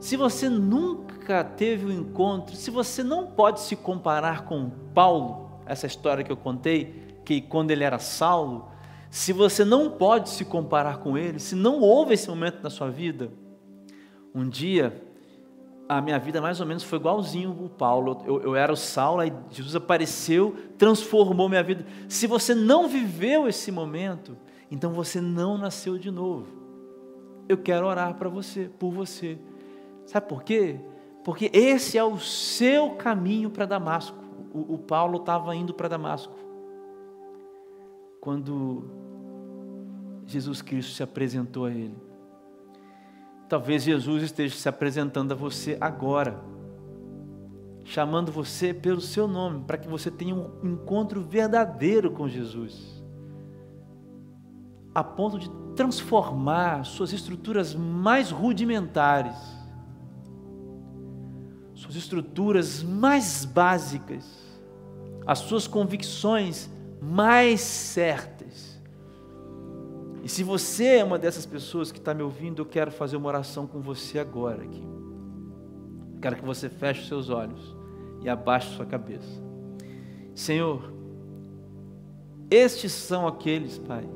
Se 0.00 0.16
você 0.16 0.48
nunca 0.48 1.44
teve 1.44 1.86
um 1.86 1.92
encontro, 1.92 2.56
se 2.56 2.70
você 2.70 3.04
não 3.04 3.28
pode 3.28 3.60
se 3.60 3.76
comparar 3.76 4.44
com 4.44 4.70
Paulo, 4.92 5.52
essa 5.64 5.86
história 5.86 6.24
que 6.24 6.32
eu 6.32 6.36
contei, 6.36 7.16
que 7.24 7.40
quando 7.40 7.70
ele 7.70 7.84
era 7.84 8.00
Saulo, 8.00 8.68
se 9.08 9.32
você 9.32 9.64
não 9.64 9.88
pode 9.88 10.30
se 10.30 10.44
comparar 10.44 10.98
com 10.98 11.16
ele, 11.16 11.38
se 11.38 11.54
não 11.54 11.80
houve 11.80 12.14
esse 12.14 12.28
momento 12.28 12.60
na 12.60 12.70
sua 12.70 12.90
vida, 12.90 13.30
um 14.34 14.48
dia 14.48 15.00
a 15.88 16.00
minha 16.00 16.18
vida 16.18 16.40
mais 16.40 16.60
ou 16.60 16.66
menos 16.66 16.82
foi 16.82 16.98
igualzinho 16.98 17.50
o 17.50 17.68
Paulo. 17.68 18.22
Eu, 18.24 18.40
eu 18.42 18.56
era 18.56 18.72
o 18.72 18.76
Saulo, 18.76 19.20
aí 19.20 19.32
Jesus 19.50 19.76
apareceu, 19.76 20.56
transformou 20.78 21.48
minha 21.48 21.62
vida. 21.62 21.84
Se 22.08 22.26
você 22.26 22.54
não 22.54 22.88
viveu 22.88 23.48
esse 23.48 23.70
momento, 23.70 24.36
então 24.70 24.92
você 24.92 25.20
não 25.20 25.58
nasceu 25.58 25.98
de 25.98 26.10
novo. 26.10 26.46
Eu 27.48 27.58
quero 27.58 27.86
orar 27.86 28.14
para 28.14 28.28
você, 28.28 28.70
por 28.78 28.90
você. 28.90 29.38
Sabe 30.06 30.28
por 30.28 30.42
quê? 30.42 30.80
Porque 31.24 31.50
esse 31.52 31.98
é 31.98 32.04
o 32.04 32.18
seu 32.18 32.90
caminho 32.90 33.50
para 33.50 33.66
Damasco. 33.66 34.16
O, 34.52 34.74
o 34.74 34.78
Paulo 34.78 35.18
estava 35.18 35.54
indo 35.54 35.74
para 35.74 35.88
Damasco. 35.88 36.34
Quando 38.20 38.84
Jesus 40.26 40.62
Cristo 40.62 40.92
se 40.92 41.02
apresentou 41.02 41.66
a 41.66 41.70
ele. 41.70 42.11
Talvez 43.52 43.82
Jesus 43.82 44.22
esteja 44.22 44.56
se 44.56 44.66
apresentando 44.66 45.32
a 45.32 45.34
você 45.34 45.76
agora, 45.78 46.42
chamando 47.84 48.32
você 48.32 48.72
pelo 48.72 48.98
seu 48.98 49.28
nome, 49.28 49.64
para 49.66 49.76
que 49.76 49.86
você 49.86 50.10
tenha 50.10 50.34
um 50.34 50.50
encontro 50.64 51.20
verdadeiro 51.20 52.10
com 52.12 52.26
Jesus, 52.26 53.04
a 54.94 55.04
ponto 55.04 55.38
de 55.38 55.50
transformar 55.76 56.86
suas 56.86 57.12
estruturas 57.12 57.74
mais 57.74 58.30
rudimentares, 58.30 59.36
suas 61.74 61.94
estruturas 61.94 62.82
mais 62.82 63.44
básicas, 63.44 64.24
as 65.26 65.40
suas 65.40 65.66
convicções 65.66 66.70
mais 67.02 67.60
certas 67.60 68.41
e 70.22 70.28
se 70.28 70.44
você 70.44 70.98
é 70.98 71.04
uma 71.04 71.18
dessas 71.18 71.44
pessoas 71.44 71.90
que 71.90 71.98
está 71.98 72.14
me 72.14 72.22
ouvindo, 72.22 72.62
eu 72.62 72.66
quero 72.66 72.92
fazer 72.92 73.16
uma 73.16 73.26
oração 73.26 73.66
com 73.66 73.80
você 73.80 74.20
agora 74.20 74.62
aqui. 74.62 74.82
Quero 76.20 76.36
que 76.36 76.44
você 76.44 76.68
feche 76.68 77.00
os 77.00 77.08
seus 77.08 77.28
olhos 77.28 77.74
e 78.22 78.28
abaixe 78.28 78.76
sua 78.76 78.86
cabeça. 78.86 79.42
Senhor, 80.32 80.92
estes 82.48 82.92
são 82.92 83.26
aqueles, 83.26 83.78
Pai, 83.78 84.08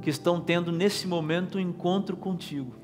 que 0.00 0.08
estão 0.08 0.40
tendo 0.40 0.72
nesse 0.72 1.06
momento 1.06 1.58
um 1.58 1.60
encontro 1.60 2.16
contigo. 2.16 2.74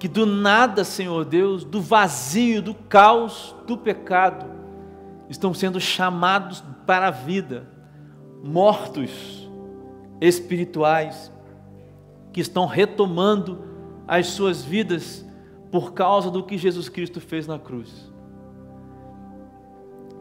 Que 0.00 0.08
do 0.08 0.26
nada, 0.26 0.82
Senhor 0.82 1.24
Deus, 1.24 1.62
do 1.62 1.80
vazio, 1.80 2.60
do 2.60 2.74
caos, 2.74 3.54
do 3.68 3.78
pecado, 3.78 4.46
estão 5.28 5.54
sendo 5.54 5.80
chamados 5.80 6.64
para 6.84 7.08
a 7.08 7.12
vida, 7.12 7.68
mortos 8.42 9.47
espirituais 10.20 11.32
que 12.32 12.40
estão 12.40 12.66
retomando 12.66 13.58
as 14.06 14.28
suas 14.28 14.62
vidas 14.62 15.24
por 15.70 15.92
causa 15.92 16.30
do 16.30 16.42
que 16.42 16.56
Jesus 16.56 16.88
Cristo 16.88 17.20
fez 17.20 17.46
na 17.46 17.58
cruz. 17.58 18.10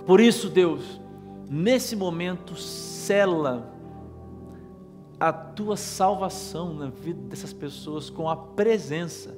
Por 0.05 0.19
isso, 0.19 0.49
Deus, 0.49 1.01
nesse 1.49 1.95
momento, 1.95 2.55
cela 2.55 3.73
a 5.19 5.33
tua 5.33 5.75
salvação 5.75 6.73
na 6.73 6.89
vida 6.89 7.19
dessas 7.27 7.51
pessoas 7.51 8.09
com 8.09 8.29
a 8.29 8.35
presença 8.35 9.35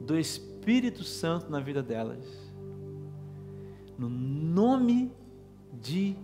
do 0.00 0.18
Espírito 0.18 1.02
Santo 1.04 1.50
na 1.50 1.58
vida 1.58 1.82
delas. 1.82 2.24
No 3.98 4.08
nome 4.08 5.10
de 5.72 6.16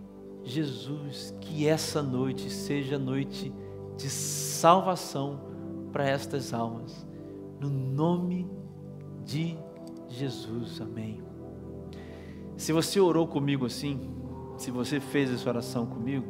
Jesus, 0.43 1.33
que 1.41 1.67
essa 1.67 2.01
noite 2.03 2.49
seja 2.49 2.99
noite 2.99 3.51
de 3.99 4.09
salvação 4.09 5.41
para 5.91 6.07
estas 6.07 6.53
almas. 6.53 7.05
No 7.59 7.69
nome 7.69 8.49
de 9.25 9.57
Jesus. 10.07 10.79
Amém. 10.79 11.21
Se 12.55 12.71
você 12.71 12.99
orou 12.99 13.27
comigo 13.27 13.65
assim, 13.65 14.09
se 14.57 14.71
você 14.71 15.01
fez 15.01 15.31
essa 15.31 15.49
oração 15.49 15.85
comigo, 15.85 16.25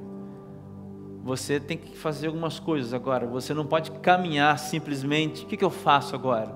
você 1.24 1.60
tem 1.60 1.78
que 1.78 1.96
fazer 1.96 2.28
algumas 2.28 2.60
coisas 2.60 2.92
agora. 2.92 3.28
Você 3.28 3.54
não 3.54 3.66
pode 3.66 3.92
caminhar 3.92 4.58
simplesmente. 4.58 5.44
O 5.44 5.48
que, 5.48 5.56
que 5.56 5.64
eu 5.64 5.70
faço 5.70 6.16
agora? 6.16 6.56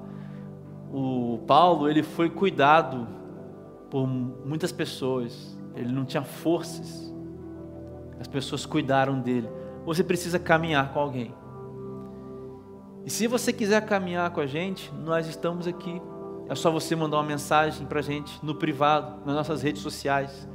O 0.91 1.39
Paulo 1.45 1.87
ele 1.87 2.01
foi 2.01 2.29
cuidado 2.29 3.07
por 3.91 4.07
muitas 4.07 4.71
pessoas. 4.71 5.55
Ele 5.75 5.91
não 5.91 6.05
tinha 6.05 6.23
forças. 6.23 7.13
As 8.19 8.27
pessoas 8.27 8.65
cuidaram 8.65 9.19
dele 9.19 9.49
você 9.85 10.03
precisa 10.03 10.39
caminhar 10.39 10.93
com 10.93 10.99
alguém. 10.99 11.33
E 13.05 13.09
se 13.09 13.27
você 13.27 13.51
quiser 13.51 13.85
caminhar 13.85 14.29
com 14.31 14.39
a 14.39 14.45
gente, 14.45 14.91
nós 14.93 15.27
estamos 15.27 15.67
aqui. 15.67 16.01
É 16.47 16.55
só 16.55 16.71
você 16.71 16.95
mandar 16.95 17.17
uma 17.17 17.23
mensagem 17.23 17.85
para 17.85 17.99
a 17.99 18.01
gente 18.01 18.39
no 18.43 18.55
privado, 18.55 19.25
nas 19.25 19.35
nossas 19.35 19.61
redes 19.61 19.81
sociais. 19.81 20.47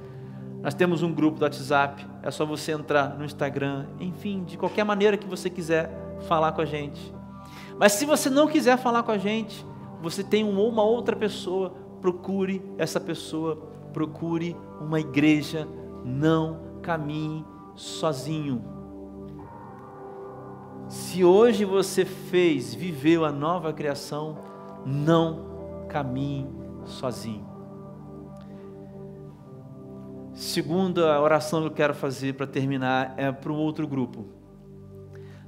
Nós 0.62 0.74
temos 0.74 1.02
um 1.02 1.12
grupo 1.12 1.38
do 1.38 1.42
WhatsApp. 1.42 2.06
É 2.22 2.30
só 2.30 2.46
você 2.46 2.72
entrar 2.72 3.18
no 3.18 3.24
Instagram, 3.24 3.86
enfim, 4.00 4.44
de 4.44 4.56
qualquer 4.56 4.84
maneira 4.84 5.16
que 5.16 5.26
você 5.26 5.50
quiser 5.50 5.90
falar 6.26 6.52
com 6.52 6.62
a 6.62 6.64
gente. 6.64 7.14
Mas 7.78 7.92
se 7.92 8.06
você 8.06 8.30
não 8.30 8.48
quiser 8.48 8.78
falar 8.78 9.02
com 9.02 9.12
a 9.12 9.18
gente, 9.18 9.64
você 10.00 10.24
tem 10.24 10.42
uma 10.44 10.82
outra 10.82 11.14
pessoa, 11.14 11.74
procure 12.00 12.62
essa 12.78 12.98
pessoa, 12.98 13.56
procure 13.92 14.56
uma 14.80 15.00
igreja, 15.00 15.68
não 16.04 16.60
caminhe 16.82 17.44
sozinho. 17.76 18.77
Se 20.88 21.22
hoje 21.22 21.66
você 21.66 22.04
fez, 22.04 22.74
viveu 22.74 23.24
a 23.24 23.30
nova 23.30 23.72
criação, 23.74 24.38
não 24.86 25.86
caminhe 25.88 26.48
sozinho. 26.86 27.46
Segunda 30.32 31.20
oração 31.20 31.60
que 31.60 31.66
eu 31.66 31.72
quero 31.72 31.94
fazer 31.94 32.34
para 32.34 32.46
terminar 32.46 33.12
é 33.18 33.30
para 33.30 33.52
o 33.52 33.56
outro 33.56 33.86
grupo. 33.86 34.26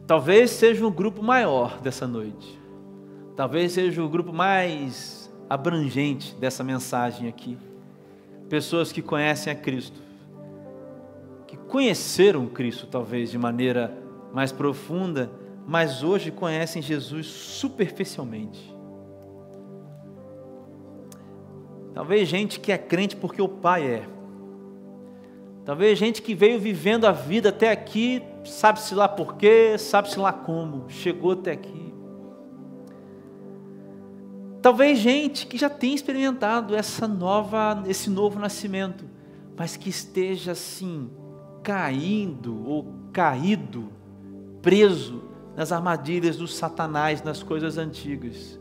Talvez 0.07 0.51
seja 0.51 0.87
um 0.87 0.91
grupo 0.91 1.23
maior 1.23 1.81
dessa 1.81 2.07
noite. 2.07 2.61
Talvez 3.35 3.73
seja 3.73 4.03
o 4.03 4.09
grupo 4.09 4.33
mais 4.33 5.33
abrangente 5.49 6.35
dessa 6.35 6.63
mensagem 6.63 7.29
aqui. 7.29 7.57
Pessoas 8.49 8.93
que 8.93 9.01
conhecem 9.01 9.51
a 9.53 9.57
Cristo, 9.57 10.03
que 11.47 11.57
conheceram 11.57 12.47
Cristo 12.47 12.87
talvez 12.87 13.31
de 13.31 13.39
maneira 13.39 14.00
mais 14.33 14.53
profunda, 14.53 15.31
mas 15.67 16.03
hoje 16.03 16.31
conhecem 16.31 16.83
Jesus 16.83 17.27
superficialmente. 17.27 18.75
Talvez 21.93 22.29
gente 22.29 22.61
que 22.61 22.73
é 22.73 22.79
crente 22.79 23.17
porque 23.17 23.43
o 23.43 23.49
pai 23.49 23.87
é. 23.87 24.09
Talvez 25.65 25.99
gente 25.99 26.23
que 26.23 26.35
veio 26.35 26.59
vivendo 26.59 27.05
a 27.05 27.13
vida 27.13 27.51
até 27.51 27.71
aqui, 27.71 28.23
sabe-se 28.45 28.95
lá 28.95 29.09
por 29.09 29.37
quê, 29.37 29.77
sabe-se 29.79 30.19
lá 30.19 30.33
como, 30.33 30.89
chegou 30.89 31.33
até 31.33 31.53
aqui. 31.53 31.93
Talvez 34.63 34.99
gente 34.99 35.47
que 35.47 35.57
já 35.57 35.71
tenha 35.71 35.95
experimentado 35.95 36.75
essa 36.75 37.09
nova, 37.09 37.83
esse 37.87 38.11
novo 38.11 38.39
nascimento, 38.39 39.05
mas 39.57 39.77
que 39.77 39.89
esteja 39.89 40.53
assim, 40.53 41.11
caindo 41.63 42.67
ou 42.67 42.87
caído, 43.13 43.91
preso 44.63 45.23
nas 45.57 45.73
armadilhas 45.73 46.37
do 46.37 46.47
Satanás, 46.47 47.23
nas 47.23 47.43
coisas 47.43 47.77
antigas, 47.77 48.59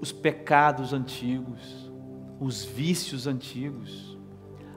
os 0.00 0.12
pecados 0.12 0.92
antigos, 0.92 1.92
os 2.40 2.64
vícios 2.64 3.26
antigos, 3.26 4.16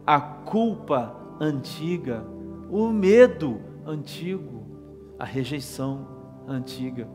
a 0.06 0.20
culpa 0.20 1.16
antiga, 1.40 2.26
o 2.70 2.88
medo 2.88 3.62
antigo, 3.86 4.66
a 5.20 5.26
rejeição 5.26 6.08
antiga. 6.48 7.08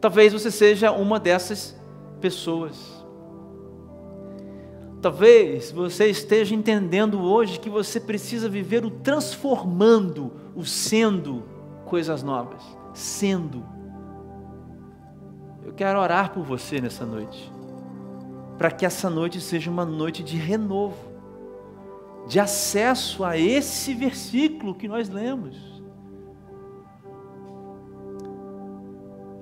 Talvez 0.00 0.32
você 0.32 0.50
seja 0.50 0.92
uma 0.92 1.20
dessas 1.20 1.78
pessoas. 2.20 3.04
Talvez 5.02 5.70
você 5.70 6.06
esteja 6.06 6.54
entendendo 6.54 7.20
hoje 7.20 7.60
que 7.60 7.68
você 7.68 8.00
precisa 8.00 8.48
viver 8.48 8.84
o 8.84 8.90
transformando, 8.90 10.32
o 10.54 10.64
sendo 10.64 11.55
coisas 11.86 12.22
novas. 12.22 12.62
Sendo. 12.92 13.64
Eu 15.64 15.72
quero 15.72 15.98
orar 15.98 16.32
por 16.32 16.44
você 16.44 16.80
nessa 16.80 17.04
noite, 17.04 17.52
para 18.56 18.70
que 18.70 18.86
essa 18.86 19.10
noite 19.10 19.40
seja 19.40 19.70
uma 19.70 19.84
noite 19.84 20.22
de 20.22 20.36
renovo, 20.36 20.96
de 22.28 22.38
acesso 22.38 23.24
a 23.24 23.36
esse 23.36 23.94
versículo 23.94 24.74
que 24.74 24.86
nós 24.86 25.08
lemos. 25.08 25.76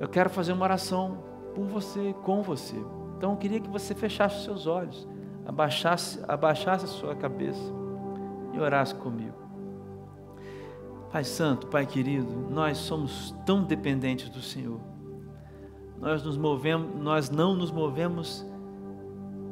Eu 0.01 0.09
quero 0.09 0.30
fazer 0.30 0.53
uma 0.53 0.64
oração 0.64 1.18
por 1.55 1.64
você, 1.66 2.14
com 2.24 2.42
você. 2.42 2.76
Então 3.16 3.32
eu 3.32 3.36
queria 3.36 3.61
que 3.61 3.70
você 3.70 3.95
fechasse 3.95 4.36
os 4.38 4.45
seus 4.45 4.66
olhos, 4.66 5.07
abaixasse, 5.47 6.20
abaixasse 6.26 6.84
a 6.84 6.88
sua 6.88 7.14
cabeça 7.14 7.72
e 8.53 8.59
orasse 8.59 8.95
comigo. 8.95 9.34
Pai 11.15 11.23
Santo, 11.23 11.69
Pai 11.69 11.87
querido, 11.87 12.29
nós 12.51 12.77
somos 12.77 13.33
tão 13.47 13.62
dependentes 13.62 14.29
do 14.29 14.43
Senhor. 14.43 14.81
Nós 15.97 16.25
nos 16.25 16.37
movemos, 16.37 17.01
nós 17.01 17.31
não 17.31 17.55
nos 17.55 17.71
movemos 17.71 18.45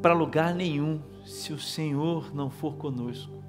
para 0.02 0.12
lugar 0.12 0.56
nenhum 0.56 1.00
se 1.24 1.52
o 1.52 1.60
Senhor 1.60 2.34
não 2.34 2.50
for 2.50 2.74
conosco. 2.78 3.44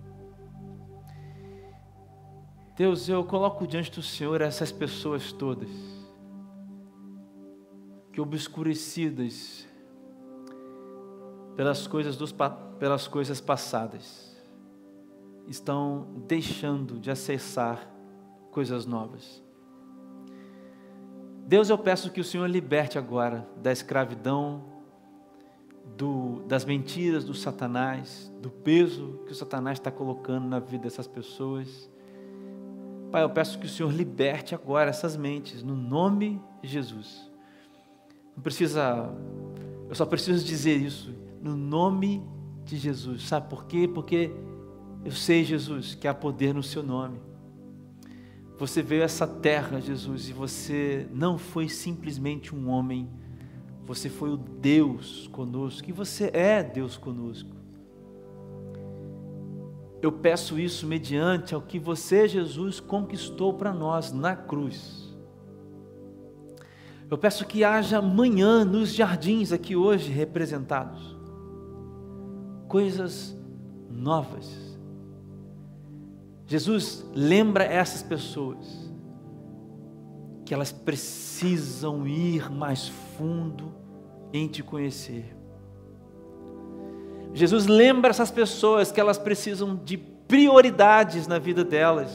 Deus, 2.78 3.09
eu 3.09 3.24
coloco 3.24 3.66
diante 3.66 3.89
do 3.89 4.03
Senhor 4.03 4.41
essas 4.41 4.72
pessoas 4.72 5.32
todas 5.32 5.72
que 8.11 8.22
obscurecidas 8.22 9.68
pelas 11.55 11.88
coisas, 11.88 12.16
dos, 12.16 12.32
pelas 12.78 13.07
coisas 13.07 13.41
passadas, 13.41 14.39
estão 15.47 16.24
deixando 16.28 16.99
de 16.99 17.09
acessar 17.09 17.91
coisas 18.54 18.86
novas. 18.86 19.43
Deus, 21.45 21.70
eu 21.70 21.78
peço 21.78 22.12
que 22.12 22.22
o 22.22 22.24
Senhor 22.24 22.49
liberte 22.49 22.97
agora 22.97 23.45
da 23.62 23.72
escravidão, 23.72 24.64
do, 25.97 26.41
das 26.47 26.64
mentiras 26.64 27.26
do 27.26 27.34
Satanás, 27.34 28.32
do 28.41 28.49
peso 28.49 29.20
que 29.26 29.34
o 29.34 29.36
Satanás 29.36 29.78
está 29.78 29.91
colocando 29.91 30.47
na 30.47 30.60
vida 30.60 30.84
dessas 30.84 31.08
pessoas. 31.08 31.89
Pai, 33.12 33.24
eu 33.24 33.30
peço 33.30 33.60
que 33.60 33.66
o 33.66 33.70
Senhor 33.70 33.91
liberte 33.91 34.56
agora 34.56 34.89
essas 34.89 35.18
mentes, 35.18 35.62
no 35.62 35.76
nome 35.76 36.41
de 36.62 36.70
Jesus. 36.70 37.30
Não 38.36 38.41
precisa, 38.41 39.14
eu 39.89 39.95
só 39.95 40.06
preciso 40.06 40.43
dizer 40.45 40.78
isso, 40.78 41.14
no 41.41 41.58
nome 41.58 42.24
de 42.64 42.78
Jesus. 42.78 43.28
Sabe 43.28 43.49
por 43.49 43.66
quê? 43.66 43.88
Porque 43.88 44.32
eu 45.04 45.12
sei, 45.12 45.43
Jesus, 45.43 45.93
que 45.93 46.08
há 46.08 46.14
poder 46.14 46.54
no 46.54 46.64
seu 46.64 46.82
nome. 46.82 47.20
Você 48.64 48.82
veio 48.82 49.01
a 49.01 49.05
essa 49.05 49.28
terra, 49.28 49.82
Jesus, 49.82 50.30
e 50.30 50.32
você 50.32 51.05
não 51.11 51.38
foi 51.38 51.68
simplesmente 51.68 52.55
um 52.55 52.70
homem, 52.70 53.09
você 53.86 54.07
foi 54.09 54.30
o 54.30 54.38
Deus 54.38 55.28
conosco, 55.34 55.89
e 55.89 55.91
você 55.91 56.32
é 56.34 56.64
Deus 56.64 56.95
conosco. 56.95 57.49
Eu 60.01 60.14
peço 60.14 60.57
isso 60.57 60.88
mediante 60.88 61.53
ao 61.53 61.61
que 61.61 61.78
você, 61.78 62.26
Jesus, 62.26 62.80
conquistou 62.80 63.53
para 63.53 63.74
nós 63.74 64.14
na 64.14 64.34
cruz. 64.34 65.14
Eu 67.11 67.18
peço 67.18 67.45
que 67.45 67.66
haja 67.66 67.97
amanhã 67.97 68.64
nos 68.64 68.93
jardins 68.93 69.51
aqui 69.51 69.76
hoje 69.76 70.09
representados 70.09 71.18
coisas 72.70 73.38
novas. 73.91 74.72
Jesus 76.54 77.04
lembra 77.16 77.64
essas 77.64 78.04
pessoas 78.04 78.91
que 80.45 80.54
elas 80.54 80.72
precisam 80.72 82.08
ir 82.08 82.47
mais 82.51 82.89
fundo 83.18 83.74
em 84.32 84.47
te 84.47 84.62
conhecer. 84.62 85.36
Jesus 87.34 87.66
lembra 87.66 88.12
essas 88.12 88.30
pessoas 88.30 88.91
que 88.91 88.99
elas 88.99 89.18
precisam 89.18 89.76
de 89.76 89.97
prioridades 89.97 91.26
na 91.26 91.39
vida 91.39 91.64
delas, 91.64 92.12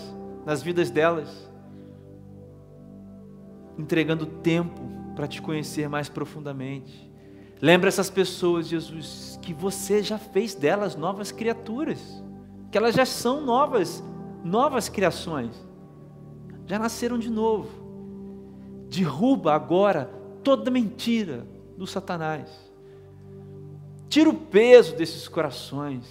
nas 0.47 0.63
vidas 0.63 0.89
delas 0.89 1.49
entregando 3.77 4.25
tempo 4.25 4.81
para 5.17 5.27
te 5.27 5.43
conhecer 5.43 5.89
mais 5.89 6.09
profundamente. 6.09 7.11
Lembra 7.61 7.89
essas 7.89 8.09
pessoas, 8.09 8.69
Jesus, 8.69 9.37
que 9.43 9.53
você 9.53 10.01
já 10.01 10.17
fez 10.17 10.55
delas 10.55 10.95
novas 10.95 11.33
criaturas, 11.33 12.23
que 12.71 12.79
elas 12.79 12.95
já 12.95 13.05
são 13.05 13.41
novas, 13.41 14.01
novas 14.45 14.89
criações, 14.89 15.55
já 16.67 16.79
nasceram 16.79 17.19
de 17.19 17.31
novo. 17.31 17.69
Derruba 18.89 19.55
agora 19.55 20.11
toda 20.43 20.71
mentira 20.71 21.47
do 21.77 21.87
Satanás. 21.87 22.49
Tira 24.09 24.31
o 24.31 24.35
peso 24.35 24.97
desses 24.97 25.29
corações. 25.29 26.07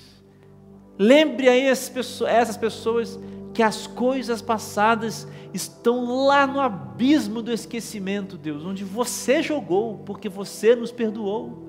Lembre 0.98 1.48
a 1.50 1.56
essas 1.56 2.58
pessoas 2.58 3.20
que 3.54 3.64
as 3.64 3.88
coisas 3.88 4.42
passadas 4.42 5.28
estão 5.54 6.26
lá 6.28 6.46
no 6.46 6.60
abismo 6.60 7.42
do 7.42 7.52
esquecimento, 7.52 8.38
Deus, 8.38 8.64
onde 8.64 8.84
você 8.84 9.42
jogou, 9.42 9.98
porque 10.00 10.30
você 10.30 10.76
nos 10.76 10.92
perdoou, 10.92 11.66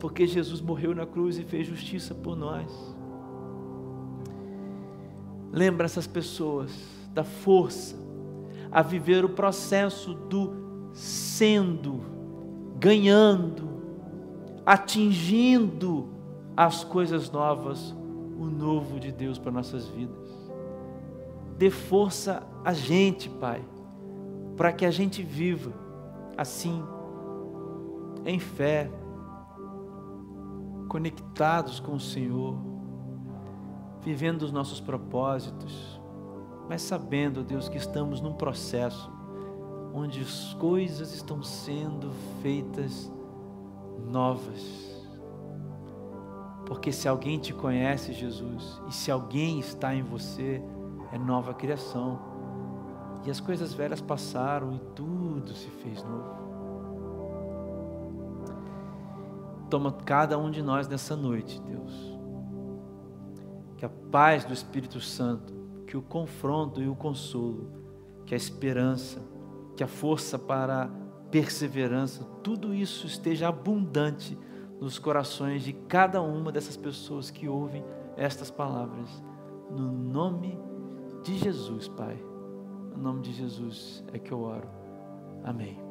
porque 0.00 0.26
Jesus 0.26 0.60
morreu 0.60 0.94
na 0.94 1.04
cruz 1.04 1.38
e 1.38 1.44
fez 1.44 1.66
justiça 1.66 2.14
por 2.14 2.34
nós. 2.36 2.95
Lembra 5.52 5.86
essas 5.86 6.06
pessoas 6.06 6.70
da 7.14 7.24
força 7.24 7.96
a 8.70 8.82
viver 8.82 9.24
o 9.24 9.28
processo 9.30 10.14
do 10.14 10.90
sendo, 10.92 12.00
ganhando, 12.78 13.68
atingindo 14.64 16.08
as 16.56 16.84
coisas 16.84 17.30
novas, 17.30 17.94
o 18.38 18.46
novo 18.46 18.98
de 18.98 19.12
Deus 19.12 19.38
para 19.38 19.52
nossas 19.52 19.86
vidas. 19.88 20.28
Dê 21.56 21.70
força 21.70 22.42
a 22.64 22.72
gente, 22.72 23.30
Pai, 23.30 23.64
para 24.56 24.72
que 24.72 24.84
a 24.84 24.90
gente 24.90 25.22
viva 25.22 25.72
assim, 26.36 26.82
em 28.24 28.38
fé, 28.38 28.90
conectados 30.88 31.80
com 31.80 31.94
o 31.94 32.00
Senhor, 32.00 32.56
vivendo 34.06 34.42
os 34.42 34.52
nossos 34.52 34.80
propósitos, 34.80 36.00
mas 36.68 36.80
sabendo, 36.80 37.42
Deus, 37.42 37.68
que 37.68 37.76
estamos 37.76 38.20
num 38.20 38.34
processo 38.34 39.10
onde 39.92 40.20
as 40.20 40.54
coisas 40.54 41.12
estão 41.12 41.42
sendo 41.42 42.12
feitas 42.40 43.12
novas. 44.08 45.04
Porque 46.66 46.92
se 46.92 47.08
alguém 47.08 47.40
te 47.40 47.52
conhece, 47.52 48.12
Jesus, 48.12 48.80
e 48.88 48.94
se 48.94 49.10
alguém 49.10 49.58
está 49.58 49.92
em 49.92 50.04
você, 50.04 50.62
é 51.10 51.18
nova 51.18 51.52
criação. 51.52 52.20
E 53.24 53.30
as 53.30 53.40
coisas 53.40 53.74
velhas 53.74 54.00
passaram 54.00 54.72
e 54.72 54.78
tudo 54.94 55.52
se 55.52 55.68
fez 55.68 56.00
novo. 56.04 56.46
Toma 59.68 59.90
cada 59.90 60.38
um 60.38 60.48
de 60.48 60.62
nós 60.62 60.86
nessa 60.86 61.16
noite, 61.16 61.60
Deus. 61.60 62.15
Paz 64.16 64.46
do 64.46 64.54
Espírito 64.54 64.98
Santo, 64.98 65.52
que 65.86 65.94
o 65.94 66.00
confronto 66.00 66.80
e 66.80 66.88
o 66.88 66.96
consolo, 66.96 67.70
que 68.24 68.32
a 68.32 68.36
esperança, 68.36 69.20
que 69.76 69.84
a 69.84 69.86
força 69.86 70.38
para 70.38 70.84
a 70.84 70.88
perseverança, 71.30 72.24
tudo 72.42 72.72
isso 72.72 73.06
esteja 73.06 73.48
abundante 73.48 74.38
nos 74.80 74.98
corações 74.98 75.64
de 75.64 75.74
cada 75.74 76.22
uma 76.22 76.50
dessas 76.50 76.78
pessoas 76.78 77.30
que 77.30 77.46
ouvem 77.46 77.84
estas 78.16 78.50
palavras. 78.50 79.22
No 79.70 79.92
nome 79.92 80.58
de 81.22 81.36
Jesus, 81.36 81.86
Pai. 81.86 82.16
No 82.92 82.96
nome 82.96 83.20
de 83.20 83.34
Jesus 83.34 84.02
é 84.14 84.18
que 84.18 84.32
eu 84.32 84.40
oro. 84.40 84.70
Amém. 85.44 85.85